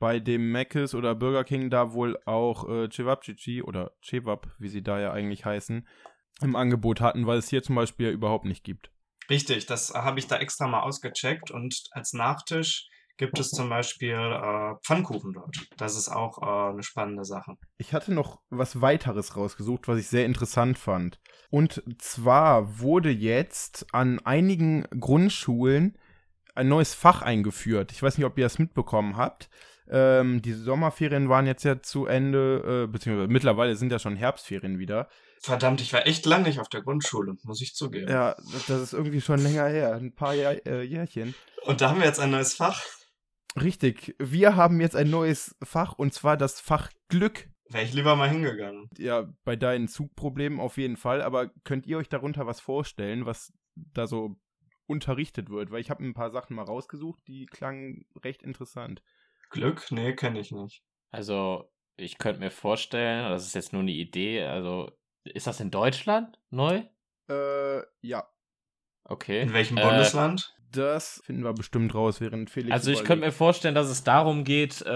[0.00, 4.82] bei dem Mc's oder Burger King da wohl auch äh, Cevapcici oder Cevap, wie sie
[4.82, 5.86] da ja eigentlich heißen,
[6.40, 8.90] im Angebot hatten, weil es hier zum Beispiel ja überhaupt nicht gibt.
[9.30, 14.14] Richtig, das habe ich da extra mal ausgecheckt und als Nachtisch gibt es zum Beispiel
[14.14, 15.56] äh, Pfannkuchen dort.
[15.76, 17.56] Das ist auch äh, eine spannende Sache.
[17.76, 21.20] Ich hatte noch was weiteres rausgesucht, was ich sehr interessant fand.
[21.50, 25.98] Und zwar wurde jetzt an einigen Grundschulen
[26.54, 27.92] ein neues Fach eingeführt.
[27.92, 29.50] Ich weiß nicht, ob ihr das mitbekommen habt.
[29.90, 34.78] Ähm, die Sommerferien waren jetzt ja zu Ende, äh, beziehungsweise mittlerweile sind ja schon Herbstferien
[34.78, 35.08] wieder.
[35.40, 38.10] Verdammt, ich war echt lange nicht auf der Grundschule, muss ich zugeben.
[38.10, 41.34] Ja, das ist irgendwie schon länger her, ein paar Jahr, äh, Jährchen.
[41.64, 42.82] Und da haben wir jetzt ein neues Fach.
[43.60, 47.48] Richtig, wir haben jetzt ein neues Fach und zwar das Fach Glück.
[47.70, 48.88] Wäre ich lieber mal hingegangen.
[48.96, 53.52] Ja, bei deinen Zugproblemen auf jeden Fall, aber könnt ihr euch darunter was vorstellen, was
[53.74, 54.36] da so
[54.86, 55.70] unterrichtet wird?
[55.70, 59.02] Weil ich habe ein paar Sachen mal rausgesucht, die klangen recht interessant.
[59.50, 59.86] Glück?
[59.90, 60.82] Nee, kenne ich nicht.
[61.10, 64.90] Also, ich könnte mir vorstellen, das ist jetzt nur eine Idee, also
[65.24, 66.82] ist das in Deutschland neu?
[67.28, 68.28] Äh, ja.
[69.04, 69.42] Okay.
[69.42, 70.54] In welchem Äh, Bundesland?
[70.72, 72.72] Das finden wir bestimmt raus, während Felix.
[72.72, 74.90] Also ich könnte mir vorstellen, dass es darum geht, äh,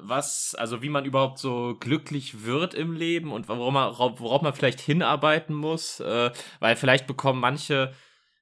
[0.00, 4.52] was, also wie man überhaupt so glücklich wird im Leben und worauf man, worauf man
[4.52, 7.92] vielleicht hinarbeiten muss, äh, weil vielleicht bekommen manche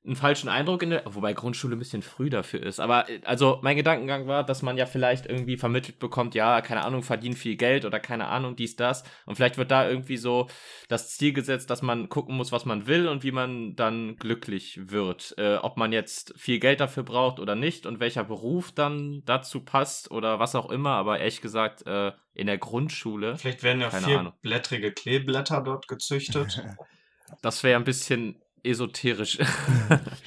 [0.04, 2.80] einen falschen Eindruck in der, wobei Grundschule ein bisschen früh dafür ist.
[2.80, 6.84] Aber äh, also mein Gedankengang war, dass man ja vielleicht irgendwie vermittelt bekommt, ja, keine
[6.84, 9.02] Ahnung, verdient viel Geld oder keine Ahnung, dies, das.
[9.26, 10.48] Und vielleicht wird da irgendwie so
[10.88, 14.78] das Ziel gesetzt, dass man gucken muss, was man will und wie man dann glücklich
[14.90, 15.34] wird.
[15.36, 19.64] Äh, ob man jetzt viel Geld dafür braucht oder nicht und welcher Beruf dann dazu
[19.64, 20.92] passt oder was auch immer.
[20.92, 26.64] Aber ehrlich gesagt, äh, in der Grundschule, Vielleicht werden ja keine vierblättrige Kleeblätter dort gezüchtet.
[27.42, 29.38] das wäre ein bisschen esoterisch.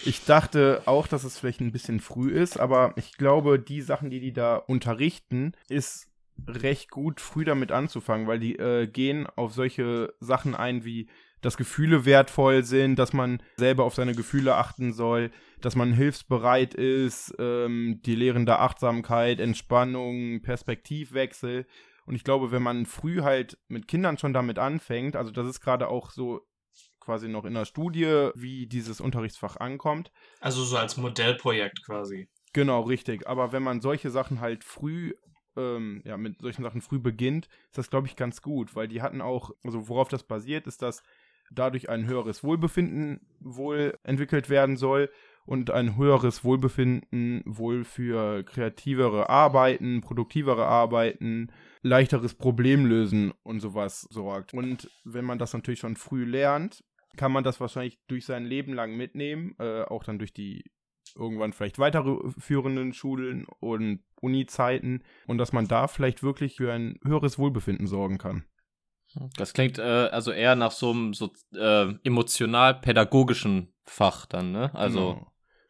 [0.03, 4.09] Ich dachte auch, dass es vielleicht ein bisschen früh ist, aber ich glaube, die Sachen,
[4.09, 6.07] die die da unterrichten, ist
[6.47, 11.07] recht gut früh damit anzufangen, weil die äh, gehen auf solche Sachen ein wie
[11.41, 16.73] dass Gefühle wertvoll sind, dass man selber auf seine Gefühle achten soll, dass man hilfsbereit
[16.75, 21.65] ist, ähm, die Lehren der Achtsamkeit, Entspannung, Perspektivwechsel.
[22.05, 25.61] Und ich glaube, wenn man früh halt mit Kindern schon damit anfängt, also das ist
[25.61, 26.41] gerade auch so
[27.01, 30.11] quasi noch in der Studie, wie dieses Unterrichtsfach ankommt.
[30.39, 32.29] Also so als Modellprojekt quasi.
[32.53, 33.27] Genau, richtig.
[33.27, 35.13] Aber wenn man solche Sachen halt früh,
[35.57, 39.01] ähm, ja, mit solchen Sachen früh beginnt, ist das, glaube ich, ganz gut, weil die
[39.01, 41.03] hatten auch, also worauf das basiert, ist, dass
[41.51, 45.09] dadurch ein höheres Wohlbefinden wohl entwickelt werden soll
[45.45, 54.53] und ein höheres Wohlbefinden wohl für kreativere Arbeiten, produktivere Arbeiten, leichteres Problemlösen und sowas sorgt.
[54.53, 56.83] Und wenn man das natürlich schon früh lernt,
[57.17, 60.63] kann man das wahrscheinlich durch sein Leben lang mitnehmen, äh, auch dann durch die
[61.15, 67.37] irgendwann vielleicht weiterführenden Schulen und Uni-Zeiten und dass man da vielleicht wirklich für ein höheres
[67.37, 68.45] Wohlbefinden sorgen kann.
[69.35, 74.73] Das klingt äh, also eher nach so einem so, äh, emotional-pädagogischen Fach dann, ne?
[74.73, 75.15] Also.
[75.15, 75.27] Genau.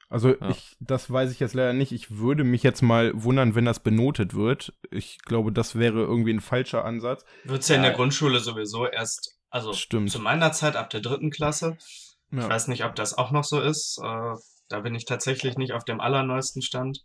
[0.09, 0.49] Also Ja.
[0.49, 1.93] ich, das weiß ich jetzt leider nicht.
[1.93, 4.73] Ich würde mich jetzt mal wundern, wenn das benotet wird.
[4.91, 7.23] Ich glaube, das wäre irgendwie ein falscher Ansatz.
[7.45, 10.09] Wird's ja in der Grundschule sowieso erst, also Stimmt.
[10.09, 11.77] zu meiner Zeit ab der dritten Klasse.
[11.79, 12.49] Ich Ja.
[12.49, 13.99] weiß nicht, ob das auch noch so ist.
[14.03, 14.35] Äh,
[14.69, 17.03] da bin ich tatsächlich nicht auf dem allerneuesten Stand.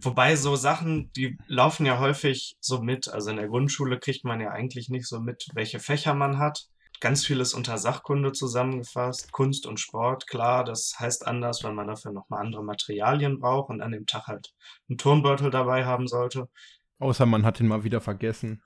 [0.00, 3.08] Wobei so Sachen, die laufen ja häufig so mit.
[3.08, 6.66] Also in der Grundschule kriegt man ja eigentlich nicht so mit, welche Fächer man hat.
[7.00, 9.32] Ganz vieles unter Sachkunde zusammengefasst.
[9.32, 13.80] Kunst und Sport, klar, das heißt anders, weil man dafür nochmal andere Materialien braucht und
[13.80, 14.52] an dem Tag halt
[14.88, 16.48] einen Turnbeutel dabei haben sollte.
[16.98, 18.62] Außer man hat ihn mal wieder vergessen.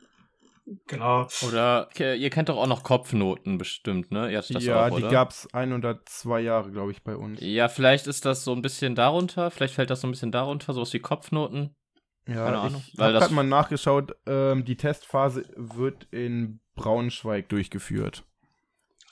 [0.88, 1.29] Genau.
[1.46, 4.33] Oder ihr kennt doch auch noch Kopfnoten bestimmt, ne?
[4.33, 5.11] Ihr hattet das ja, auch, die oder?
[5.12, 7.38] gab's ein oder zwei Jahre, glaube ich, bei uns.
[7.40, 10.72] Ja, vielleicht ist das so ein bisschen darunter, vielleicht fällt das so ein bisschen darunter,
[10.72, 11.76] sowas wie Kopfnoten.
[12.24, 14.16] keine Ja, Ahnung, ich habe gerade mal nachgeschaut.
[14.26, 18.24] Ähm, die Testphase wird in Braunschweig durchgeführt.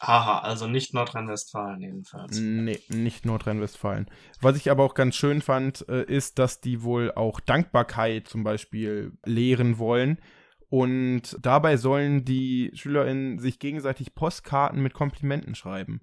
[0.01, 2.39] Aha, also nicht Nordrhein-Westfalen jedenfalls.
[2.39, 4.11] Nee, nicht Nordrhein-Westfalen.
[4.41, 8.43] Was ich aber auch ganz schön fand, äh, ist, dass die wohl auch Dankbarkeit zum
[8.43, 10.19] Beispiel lehren wollen.
[10.69, 16.01] Und dabei sollen die SchülerInnen sich gegenseitig Postkarten mit Komplimenten schreiben.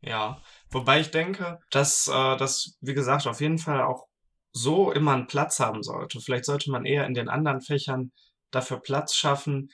[0.00, 4.06] Ja, wobei ich denke, dass äh, das, wie gesagt, auf jeden Fall auch
[4.52, 6.20] so immer einen Platz haben sollte.
[6.20, 8.12] Vielleicht sollte man eher in den anderen Fächern
[8.50, 9.70] dafür Platz schaffen,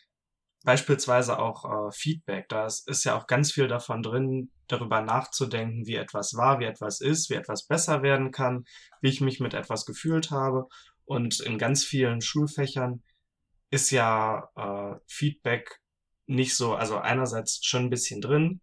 [0.64, 2.48] beispielsweise auch äh, Feedback.
[2.48, 6.64] Da ist, ist ja auch ganz viel davon drin, darüber nachzudenken, wie etwas war, wie
[6.64, 8.64] etwas ist, wie etwas besser werden kann,
[9.00, 10.66] wie ich mich mit etwas gefühlt habe.
[11.04, 13.02] Und in ganz vielen Schulfächern
[13.70, 15.80] ist ja äh, Feedback
[16.26, 18.60] nicht so, also einerseits schon ein bisschen drin,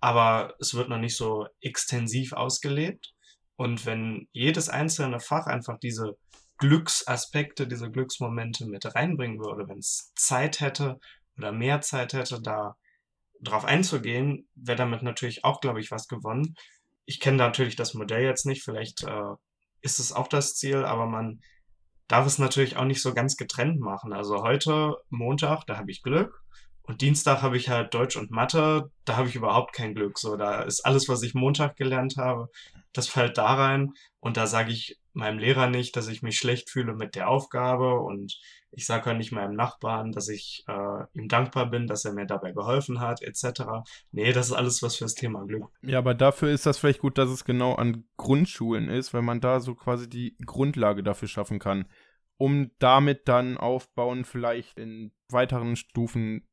[0.00, 3.12] aber es wird noch nicht so extensiv ausgelebt.
[3.56, 6.16] Und wenn jedes einzelne Fach einfach diese
[6.58, 10.98] Glücksaspekte, diese Glücksmomente mit reinbringen würde, wenn es Zeit hätte
[11.36, 12.76] oder mehr Zeit hätte, da
[13.40, 16.54] drauf einzugehen, wäre damit natürlich auch, glaube ich, was gewonnen.
[17.06, 19.34] Ich kenne natürlich das Modell jetzt nicht, vielleicht äh,
[19.80, 21.40] ist es auch das Ziel, aber man
[22.10, 24.12] darf es natürlich auch nicht so ganz getrennt machen.
[24.12, 26.42] Also heute, Montag, da habe ich Glück.
[26.82, 30.18] Und Dienstag habe ich halt Deutsch und Mathe, da habe ich überhaupt kein Glück.
[30.18, 32.48] So, da ist alles, was ich Montag gelernt habe,
[32.92, 33.92] das fällt da rein.
[34.18, 38.00] Und da sage ich meinem Lehrer nicht, dass ich mich schlecht fühle mit der Aufgabe.
[38.00, 38.40] Und
[38.72, 42.26] ich sage auch nicht meinem Nachbarn, dass ich äh, ihm dankbar bin, dass er mir
[42.26, 43.62] dabei geholfen hat, etc.
[44.12, 45.64] Nee, das ist alles was fürs Thema Glück.
[45.82, 49.40] Ja, aber dafür ist das vielleicht gut, dass es genau an Grundschulen ist, weil man
[49.40, 51.86] da so quasi die Grundlage dafür schaffen kann.
[52.36, 56.46] Um damit dann aufbauen, vielleicht in weiteren Stufen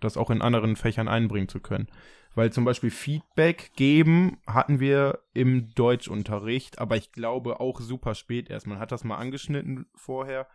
[0.00, 1.88] das auch in anderen Fächern einbringen zu können.
[2.34, 8.50] Weil zum Beispiel Feedback geben hatten wir im Deutschunterricht, aber ich glaube auch super spät
[8.50, 8.66] erst.
[8.66, 10.46] Man hat das mal angeschnitten vorher,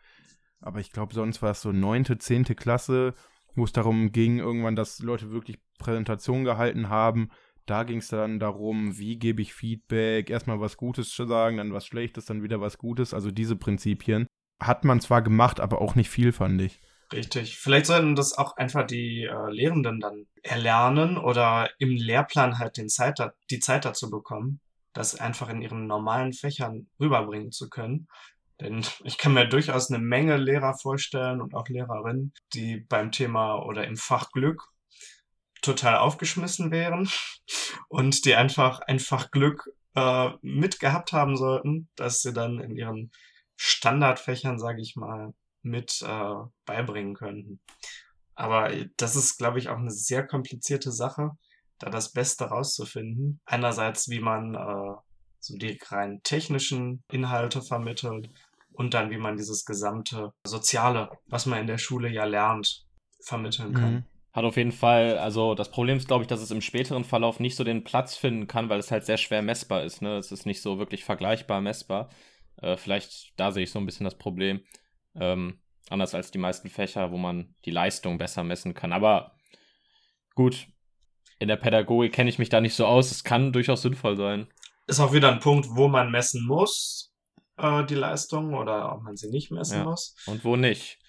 [0.61, 3.13] aber ich glaube, sonst war es so neunte, zehnte Klasse,
[3.55, 7.29] wo es darum ging, irgendwann, dass Leute wirklich Präsentationen gehalten haben.
[7.65, 11.73] Da ging es dann darum, wie gebe ich Feedback, erstmal was Gutes zu sagen, dann
[11.73, 13.13] was Schlechtes, dann wieder was Gutes.
[13.13, 14.27] Also diese Prinzipien
[14.59, 16.79] hat man zwar gemacht, aber auch nicht viel, fand ich.
[17.11, 17.57] Richtig.
[17.57, 22.87] Vielleicht sollten das auch einfach die äh, Lehrenden dann erlernen oder im Lehrplan halt den
[22.87, 23.19] Zeit
[23.49, 24.61] die Zeit dazu bekommen,
[24.93, 28.07] das einfach in ihren normalen Fächern rüberbringen zu können.
[28.61, 33.55] Denn ich kann mir durchaus eine Menge Lehrer vorstellen und auch Lehrerinnen, die beim Thema
[33.55, 34.67] oder im Fach Glück
[35.63, 37.09] total aufgeschmissen wären
[37.89, 43.11] und die einfach einfach Glück äh, mitgehabt haben sollten, dass sie dann in ihren
[43.55, 47.59] Standardfächern, sage ich mal, mit äh, beibringen könnten.
[48.35, 51.31] Aber das ist, glaube ich, auch eine sehr komplizierte Sache,
[51.79, 53.39] da das Beste rauszufinden.
[53.45, 54.95] Einerseits, wie man äh,
[55.39, 58.29] so die rein technischen Inhalte vermittelt
[58.81, 62.85] und dann, wie man dieses gesamte Soziale, was man in der Schule ja lernt,
[63.23, 63.93] vermitteln kann.
[63.93, 64.03] Mhm.
[64.33, 67.39] Hat auf jeden Fall, also das Problem ist, glaube ich, dass es im späteren Verlauf
[67.39, 70.01] nicht so den Platz finden kann, weil es halt sehr schwer messbar ist.
[70.01, 70.17] Ne?
[70.17, 72.09] Es ist nicht so wirklich vergleichbar messbar.
[72.61, 74.61] Äh, vielleicht da sehe ich so ein bisschen das Problem.
[75.15, 78.93] Ähm, anders als die meisten Fächer, wo man die Leistung besser messen kann.
[78.93, 79.35] Aber
[80.33, 80.67] gut,
[81.39, 83.11] in der Pädagogik kenne ich mich da nicht so aus.
[83.11, 84.47] Es kann durchaus sinnvoll sein.
[84.87, 87.10] Ist auch wieder ein Punkt, wo man messen muss,
[87.61, 89.83] äh, die Leistung, oder ob man sie nicht messen ja.
[89.85, 90.15] muss.
[90.25, 90.99] Und wo nicht.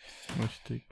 [0.43, 0.87] Richtig.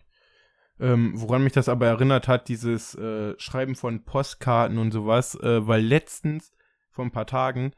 [0.78, 5.66] Ähm, woran mich das aber erinnert hat, dieses äh, Schreiben von Postkarten und sowas, äh,
[5.66, 6.52] weil letztens,
[6.90, 7.72] vor ein paar Tagen,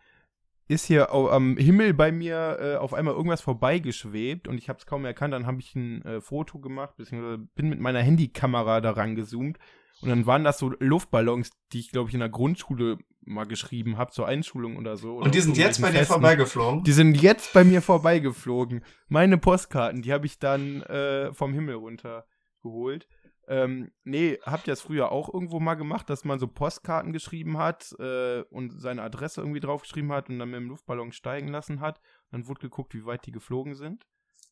[0.68, 4.86] ist hier am Himmel bei mir äh, auf einmal irgendwas vorbeigeschwebt und ich habe es
[4.86, 5.34] kaum erkannt.
[5.34, 9.58] Dann habe ich ein äh, Foto gemacht, beziehungsweise bin mit meiner Handykamera daran gezoomt.
[10.02, 13.98] Und dann waren das so Luftballons, die ich, glaube ich, in der Grundschule mal geschrieben
[13.98, 15.16] habe, zur Einschulung oder so.
[15.16, 16.82] Oder und die sind jetzt bei dir vorbeigeflogen?
[16.82, 18.84] Die sind jetzt bei mir vorbeigeflogen.
[19.08, 23.06] Meine Postkarten, die habe ich dann äh, vom Himmel runtergeholt.
[23.48, 27.58] Ähm, nee, habt ihr das früher auch irgendwo mal gemacht, dass man so Postkarten geschrieben
[27.58, 31.80] hat äh, und seine Adresse irgendwie draufgeschrieben hat und dann mit dem Luftballon steigen lassen
[31.80, 32.00] hat?
[32.30, 34.06] Dann wurde geguckt, wie weit die geflogen sind?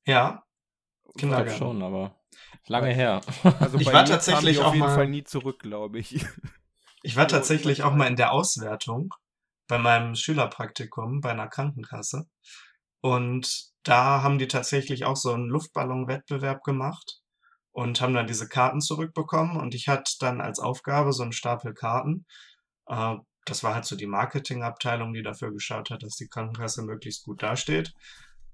[0.07, 0.45] Ja.
[1.17, 2.15] Genau schon, aber
[2.67, 3.21] lange her.
[3.59, 6.25] Also ich war tatsächlich auf jeden mal, Fall nie zurück, glaube ich.
[7.03, 9.15] Ich war tatsächlich auch mal in der Auswertung
[9.67, 12.27] bei meinem Schülerpraktikum bei einer Krankenkasse
[13.01, 17.23] und da haben die tatsächlich auch so einen Luftballonwettbewerb gemacht
[17.73, 21.73] und haben dann diese Karten zurückbekommen und ich hatte dann als Aufgabe so einen Stapel
[21.73, 22.27] Karten.
[22.87, 27.25] Äh, das war halt so die Marketingabteilung, die dafür geschaut hat, dass die Krankenkasse möglichst
[27.25, 27.95] gut dasteht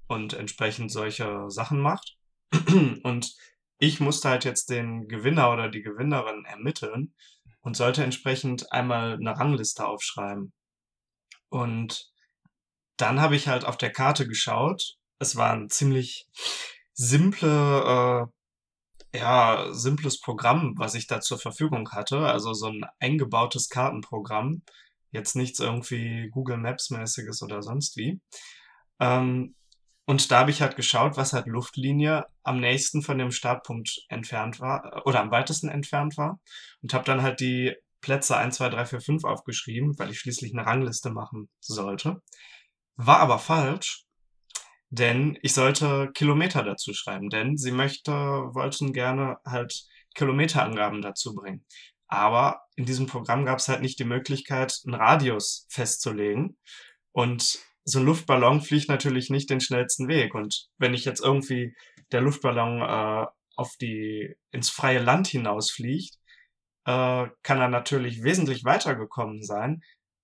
[0.06, 2.16] und entsprechend solche Sachen macht.
[3.02, 3.34] Und
[3.78, 7.14] ich musste halt jetzt den Gewinner oder die Gewinnerin ermitteln
[7.60, 10.52] und sollte entsprechend einmal eine Rangliste aufschreiben.
[11.48, 12.10] Und
[12.96, 14.96] dann habe ich halt auf der Karte geschaut.
[15.18, 16.26] Es war ein ziemlich
[16.94, 18.36] simple äh,
[19.18, 22.18] ja, simples Programm, was ich da zur Verfügung hatte.
[22.20, 24.62] Also so ein eingebautes Kartenprogramm.
[25.10, 28.20] Jetzt nichts irgendwie Google Maps mäßiges oder sonst wie.
[29.00, 29.54] Ähm,
[30.06, 34.60] und da habe ich halt geschaut, was halt Luftlinie am nächsten von dem Startpunkt entfernt
[34.60, 36.40] war oder am weitesten entfernt war.
[36.80, 40.52] Und habe dann halt die Plätze 1, 2, 3, 4, 5 aufgeschrieben, weil ich schließlich
[40.52, 42.22] eine Rangliste machen sollte.
[42.94, 44.04] War aber falsch,
[44.90, 51.66] denn ich sollte Kilometer dazu schreiben, denn sie möchte, wollten gerne halt Kilometerangaben dazu bringen.
[52.06, 56.56] Aber in diesem Programm gab es halt nicht die Möglichkeit, einen Radius festzulegen.
[57.10, 60.34] Und so ein Luftballon fliegt natürlich nicht den schnellsten Weg.
[60.34, 61.74] Und wenn ich jetzt irgendwie
[62.10, 66.16] der Luftballon äh, auf die ins freie Land hinausfliegt,
[66.84, 69.82] äh, kann er natürlich wesentlich weiter gekommen sein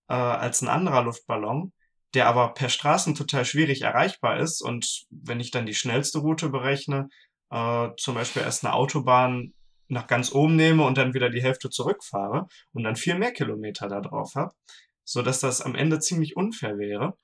[0.09, 1.73] äh, als ein anderer Luftballon,
[2.15, 4.61] der aber per Straßen total schwierig erreichbar ist.
[4.61, 7.09] Und wenn ich dann die schnellste Route berechne,
[7.51, 9.55] äh, zum Beispiel erst eine Autobahn
[9.87, 13.89] nach ganz oben nehme und dann wieder die Hälfte zurückfahre und dann viel mehr Kilometer
[13.89, 14.53] da drauf habe,
[15.05, 17.17] so dass das am Ende ziemlich unfair wäre.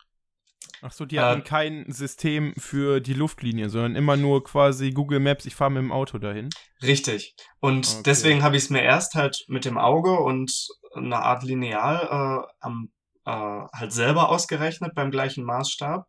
[0.80, 5.20] Ach so, die hatten Äh, kein System für die Luftlinie, sondern immer nur quasi Google
[5.20, 6.50] Maps, ich fahre mit dem Auto dahin.
[6.82, 7.34] Richtig.
[7.60, 8.02] Und Okay.
[8.06, 12.52] deswegen habe ich es mir erst halt mit dem Auge und einer Art Lineal äh,
[12.60, 12.90] am,
[13.24, 16.06] äh, halt selber ausgerechnet beim gleichen Maßstab,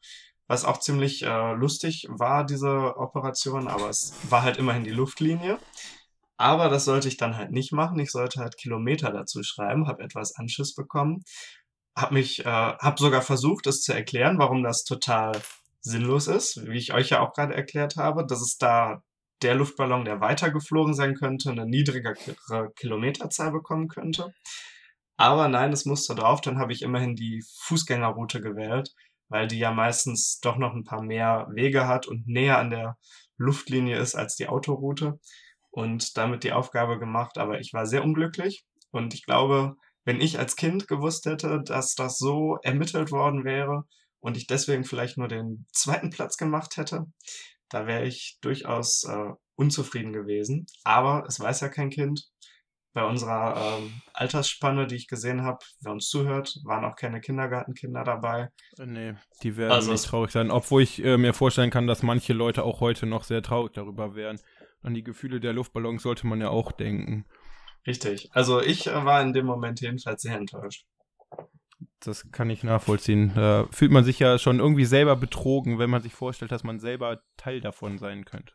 [0.48, 5.60] was auch ziemlich äh, lustig war, diese Operation, aber es war halt immerhin die Luftlinie.
[6.38, 8.00] Aber das sollte ich dann halt nicht machen.
[8.00, 11.24] Ich sollte halt Kilometer dazu schreiben, habe etwas Anschiss bekommen,
[11.96, 15.34] habe mich, äh, habe sogar versucht, es zu erklären, warum das total
[15.82, 19.02] sinnlos ist, wie ich euch ja auch gerade erklärt habe, dass es da
[19.42, 24.34] der Luftballon, der weiter geflogen sein könnte, eine niedrigere Kilometerzahl bekommen könnte.
[25.18, 26.42] Aber nein, es musste drauf.
[26.42, 28.94] Dann habe ich immerhin die Fußgängerroute gewählt,
[29.30, 32.98] weil die ja meistens doch noch ein paar mehr Wege hat und näher an der
[33.38, 35.20] Luftlinie ist als die Autoroute.
[35.72, 37.38] Und damit die Aufgabe gemacht.
[37.38, 38.66] Aber ich war sehr unglücklich.
[38.92, 39.76] Und ich glaube,
[40.06, 43.84] wenn ich als Kind gewusst hätte, dass das so ermittelt worden wäre
[44.20, 47.06] und ich deswegen vielleicht nur den zweiten Platz gemacht hätte,
[47.70, 50.66] da wäre ich durchaus äh, unzufrieden gewesen.
[50.84, 52.28] Aber es weiß ja kein Kind.
[52.94, 58.04] Bei unserer ähm, Altersspanne, die ich gesehen habe, wer uns zuhört, waren auch keine Kindergartenkinder
[58.04, 58.50] dabei.
[58.80, 60.50] Äh, Nee, die werden Also nicht traurig sein.
[60.50, 64.16] Obwohl ich äh, mir vorstellen kann, dass manche Leute auch heute noch sehr traurig darüber
[64.16, 64.40] wären.
[64.82, 67.26] An die Gefühle der Luftballons sollte man ja auch denken.
[67.90, 68.30] Richtig.
[68.34, 70.86] Also ich äh, war in dem Moment jedenfalls sehr enttäuscht.
[72.02, 73.32] Das kann ich nachvollziehen.
[73.34, 76.80] Da fühlt man sich ja schon irgendwie selber betrogen, wenn man sich vorstellt, dass man
[76.80, 78.54] selber Teil davon sein könnte.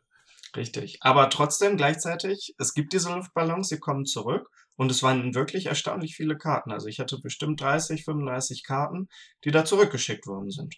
[0.54, 0.98] Richtig.
[1.00, 6.14] Aber trotzdem gleichzeitig, es gibt diese Luftballons, sie kommen zurück und es waren wirklich erstaunlich
[6.14, 6.70] viele Karten.
[6.70, 9.08] Also ich hatte bestimmt 30, 35 Karten,
[9.44, 10.76] die da zurückgeschickt worden sind.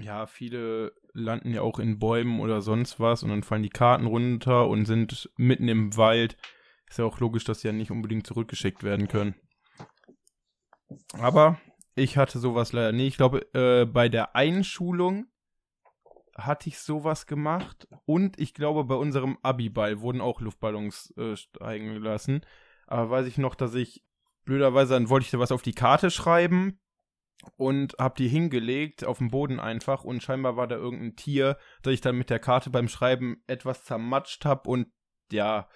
[0.00, 4.06] Ja, viele landen ja auch in Bäumen oder sonst was und dann fallen die Karten
[4.06, 6.36] runter und sind mitten im Wald.
[6.88, 9.34] Ist ja auch logisch, dass sie ja nicht unbedingt zurückgeschickt werden können.
[11.12, 11.60] Aber
[11.94, 13.08] ich hatte sowas leider nicht.
[13.08, 15.26] Ich glaube, äh, bei der Einschulung
[16.36, 21.94] hatte ich sowas gemacht und ich glaube, bei unserem Abiball wurden auch Luftballons äh, steigen
[21.94, 22.42] gelassen.
[22.86, 24.04] Aber weiß ich noch, dass ich
[24.44, 26.80] blöderweise dann wollte ich da was auf die Karte schreiben
[27.56, 31.94] und hab die hingelegt auf dem Boden einfach und scheinbar war da irgendein Tier, das
[31.94, 34.88] ich dann mit der Karte beim Schreiben etwas zermatscht hab und
[35.30, 35.68] ja,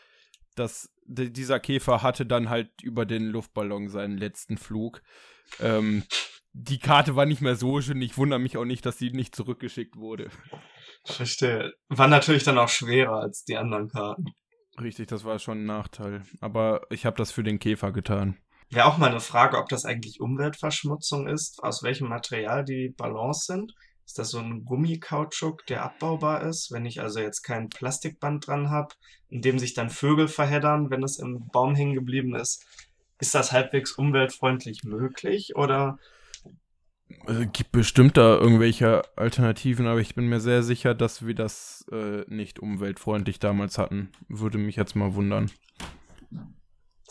[0.54, 5.02] das, d- dieser Käfer hatte dann halt über den Luftballon seinen letzten Flug.
[5.60, 6.04] Ähm,
[6.52, 9.34] die Karte war nicht mehr so schön, ich wundere mich auch nicht, dass sie nicht
[9.34, 10.30] zurückgeschickt wurde.
[11.04, 11.72] Verstehe.
[11.88, 14.26] War natürlich dann auch schwerer als die anderen Karten.
[14.80, 16.22] Richtig, das war schon ein Nachteil.
[16.40, 18.38] Aber ich habe das für den Käfer getan.
[18.70, 23.44] Wäre auch mal eine Frage, ob das eigentlich Umweltverschmutzung ist, aus welchem Material die Ballons
[23.44, 23.74] sind.
[24.04, 26.70] Ist das so ein Gummikautschuk, der abbaubar ist?
[26.70, 28.94] Wenn ich also jetzt kein Plastikband dran habe,
[29.28, 32.66] in dem sich dann Vögel verheddern, wenn es im Baum hängen geblieben ist,
[33.18, 35.54] ist das halbwegs umweltfreundlich möglich?
[35.54, 35.98] Oder
[37.26, 41.86] Also, gibt bestimmt da irgendwelche Alternativen, aber ich bin mir sehr sicher, dass wir das
[41.92, 44.10] äh, nicht umweltfreundlich damals hatten.
[44.28, 45.50] Würde mich jetzt mal wundern.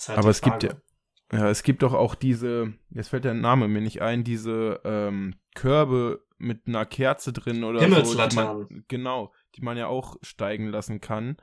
[0.08, 0.82] halt Aber es gibt Frage.
[1.32, 5.36] Ja, es gibt doch auch diese, jetzt fällt der Name mir nicht ein, diese ähm,
[5.56, 7.86] Körbe mit einer Kerze drin oder so.
[7.86, 8.68] Die Himmelslaternen.
[8.70, 11.38] man, genau, die man ja auch steigen lassen kann.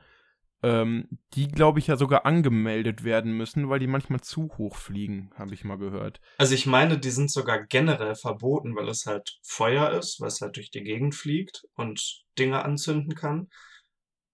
[0.60, 5.30] Ähm, die, glaube ich, ja sogar angemeldet werden müssen, weil die manchmal zu hoch fliegen,
[5.36, 6.20] habe ich mal gehört.
[6.36, 10.40] Also ich meine, die sind sogar generell verboten, weil es halt Feuer ist, weil es
[10.40, 13.48] halt durch die Gegend fliegt und Dinge anzünden kann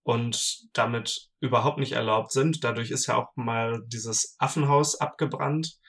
[0.01, 2.63] und damit überhaupt nicht erlaubt sind.
[2.63, 5.79] Dadurch ist ja auch mal dieses Affenhaus abgebrannt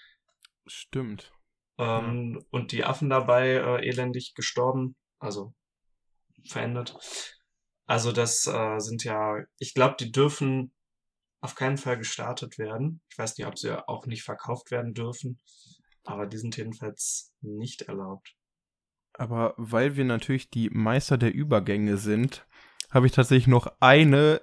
[0.66, 1.32] Stimmt.
[1.78, 5.54] Ähm, und die Affen dabei äh, elendig gestorben, also
[6.44, 6.98] verändert.
[7.86, 10.72] Also das äh, sind ja, ich glaube, die dürfen
[11.40, 13.00] auf keinen Fall gestartet werden.
[13.08, 15.40] Ich weiß nicht, ob sie auch nicht verkauft werden dürfen,
[16.04, 18.34] aber die sind jedenfalls nicht erlaubt.
[19.12, 22.46] Aber weil wir natürlich die Meister der Übergänge sind,
[22.90, 24.42] habe ich tatsächlich noch eine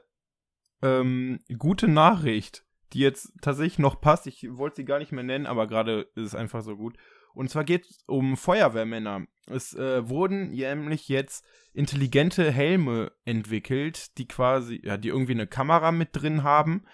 [0.82, 4.28] ähm, gute Nachricht, die jetzt tatsächlich noch passt.
[4.28, 6.98] Ich wollte sie gar nicht mehr nennen, aber gerade ist es einfach so gut.
[7.34, 9.26] Und zwar geht es um Feuerwehrmänner.
[9.48, 15.92] Es äh, wurden nämlich jetzt intelligente Helme entwickelt, die quasi, ja, die irgendwie eine Kamera
[15.92, 16.86] mit drin haben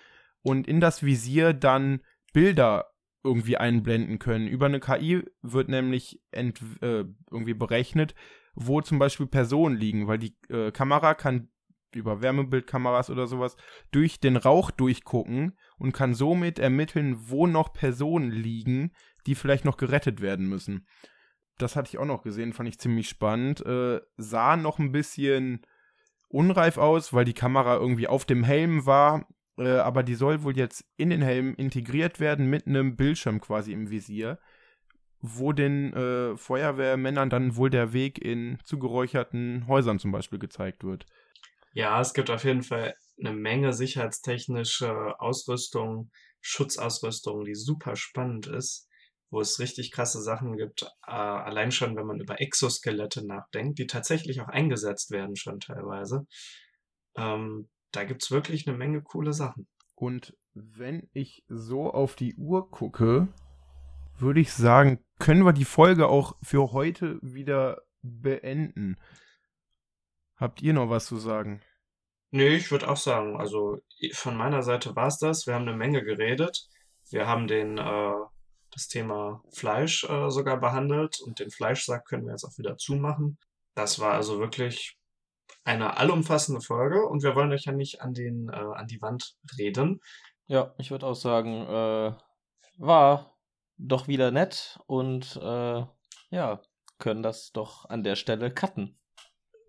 [0.42, 2.02] und in das Visier dann
[2.34, 2.92] Bilder
[3.24, 4.48] irgendwie einblenden können.
[4.48, 8.16] Über eine KI wird nämlich äh, irgendwie berechnet,
[8.56, 11.50] wo zum Beispiel Personen liegen, weil die äh, Kamera kann
[11.96, 13.56] über Wärmebildkameras oder sowas
[13.92, 18.92] durch den Rauch durchgucken und kann somit ermitteln, wo noch Personen liegen,
[19.26, 20.88] die vielleicht noch gerettet werden müssen.
[21.58, 23.66] Das hatte ich auch noch gesehen, fand ich ziemlich spannend.
[23.66, 25.66] Äh, sah noch ein bisschen
[26.30, 30.56] unreif aus, weil die Kamera irgendwie auf dem Helm war, äh, aber die soll wohl
[30.56, 34.40] jetzt in den Helm integriert werden mit einem Bildschirm quasi im Visier.
[35.22, 41.06] wo den äh, Feuerwehrmännern dann wohl der Weg in zugeräucherten Häusern zum Beispiel gezeigt wird.
[41.74, 46.10] Ja, es gibt auf jeden Fall eine Menge sicherheitstechnische Ausrüstung,
[46.42, 48.88] Schutzausrüstung, die super spannend ist,
[49.30, 50.84] wo es richtig krasse Sachen gibt.
[51.06, 56.26] Äh, allein schon, wenn man über Exoskelette nachdenkt, die tatsächlich auch eingesetzt werden schon teilweise.
[57.16, 59.68] Ähm, da gibt's wirklich eine Menge coole Sachen.
[59.96, 63.28] Und wenn ich so auf die Uhr gucke,
[64.18, 68.98] würde ich sagen, können wir die Folge auch für heute wieder beenden.
[70.36, 71.62] Habt ihr noch was zu sagen?
[72.32, 73.80] Nee, ich würde auch sagen, also
[74.14, 75.48] von meiner Seite war es das.
[75.48, 76.70] Wir haben eine Menge geredet.
[77.10, 78.14] Wir haben den, äh,
[78.72, 83.38] das Thema Fleisch äh, sogar behandelt und den Fleischsack können wir jetzt auch wieder zumachen.
[83.76, 84.98] Das war also wirklich
[85.64, 89.36] eine allumfassende Folge und wir wollen euch ja nicht an, den, äh, an die Wand
[89.58, 90.00] reden.
[90.48, 92.14] Ja, ich würde auch sagen, äh,
[92.78, 93.38] war
[93.78, 95.84] doch wieder nett und äh,
[96.32, 96.62] ja,
[96.98, 99.00] können das doch an der Stelle cutten.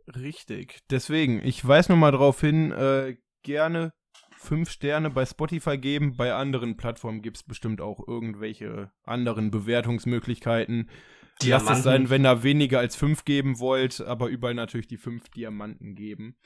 [0.08, 0.80] Richtig.
[0.90, 3.92] Deswegen, ich weise nur mal darauf hin, äh, gerne
[4.40, 6.16] fünf Sterne bei Spotify geben.
[6.16, 10.88] Bei anderen Plattformen gibt es bestimmt auch irgendwelche anderen Bewertungsmöglichkeiten.
[11.42, 11.68] Diamanten.
[11.68, 15.28] Lasst es sein, wenn ihr weniger als fünf geben wollt, aber überall natürlich die fünf
[15.28, 16.36] Diamanten geben.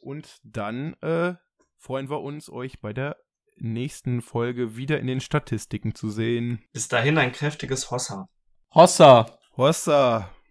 [0.00, 1.34] Und dann äh,
[1.78, 3.16] freuen wir uns, euch bei der
[3.56, 6.62] nächsten Folge wieder in den Statistiken zu sehen.
[6.72, 8.28] Bis dahin ein kräftiges Hossa.
[8.74, 9.38] Hossa.
[9.56, 10.32] Hossa.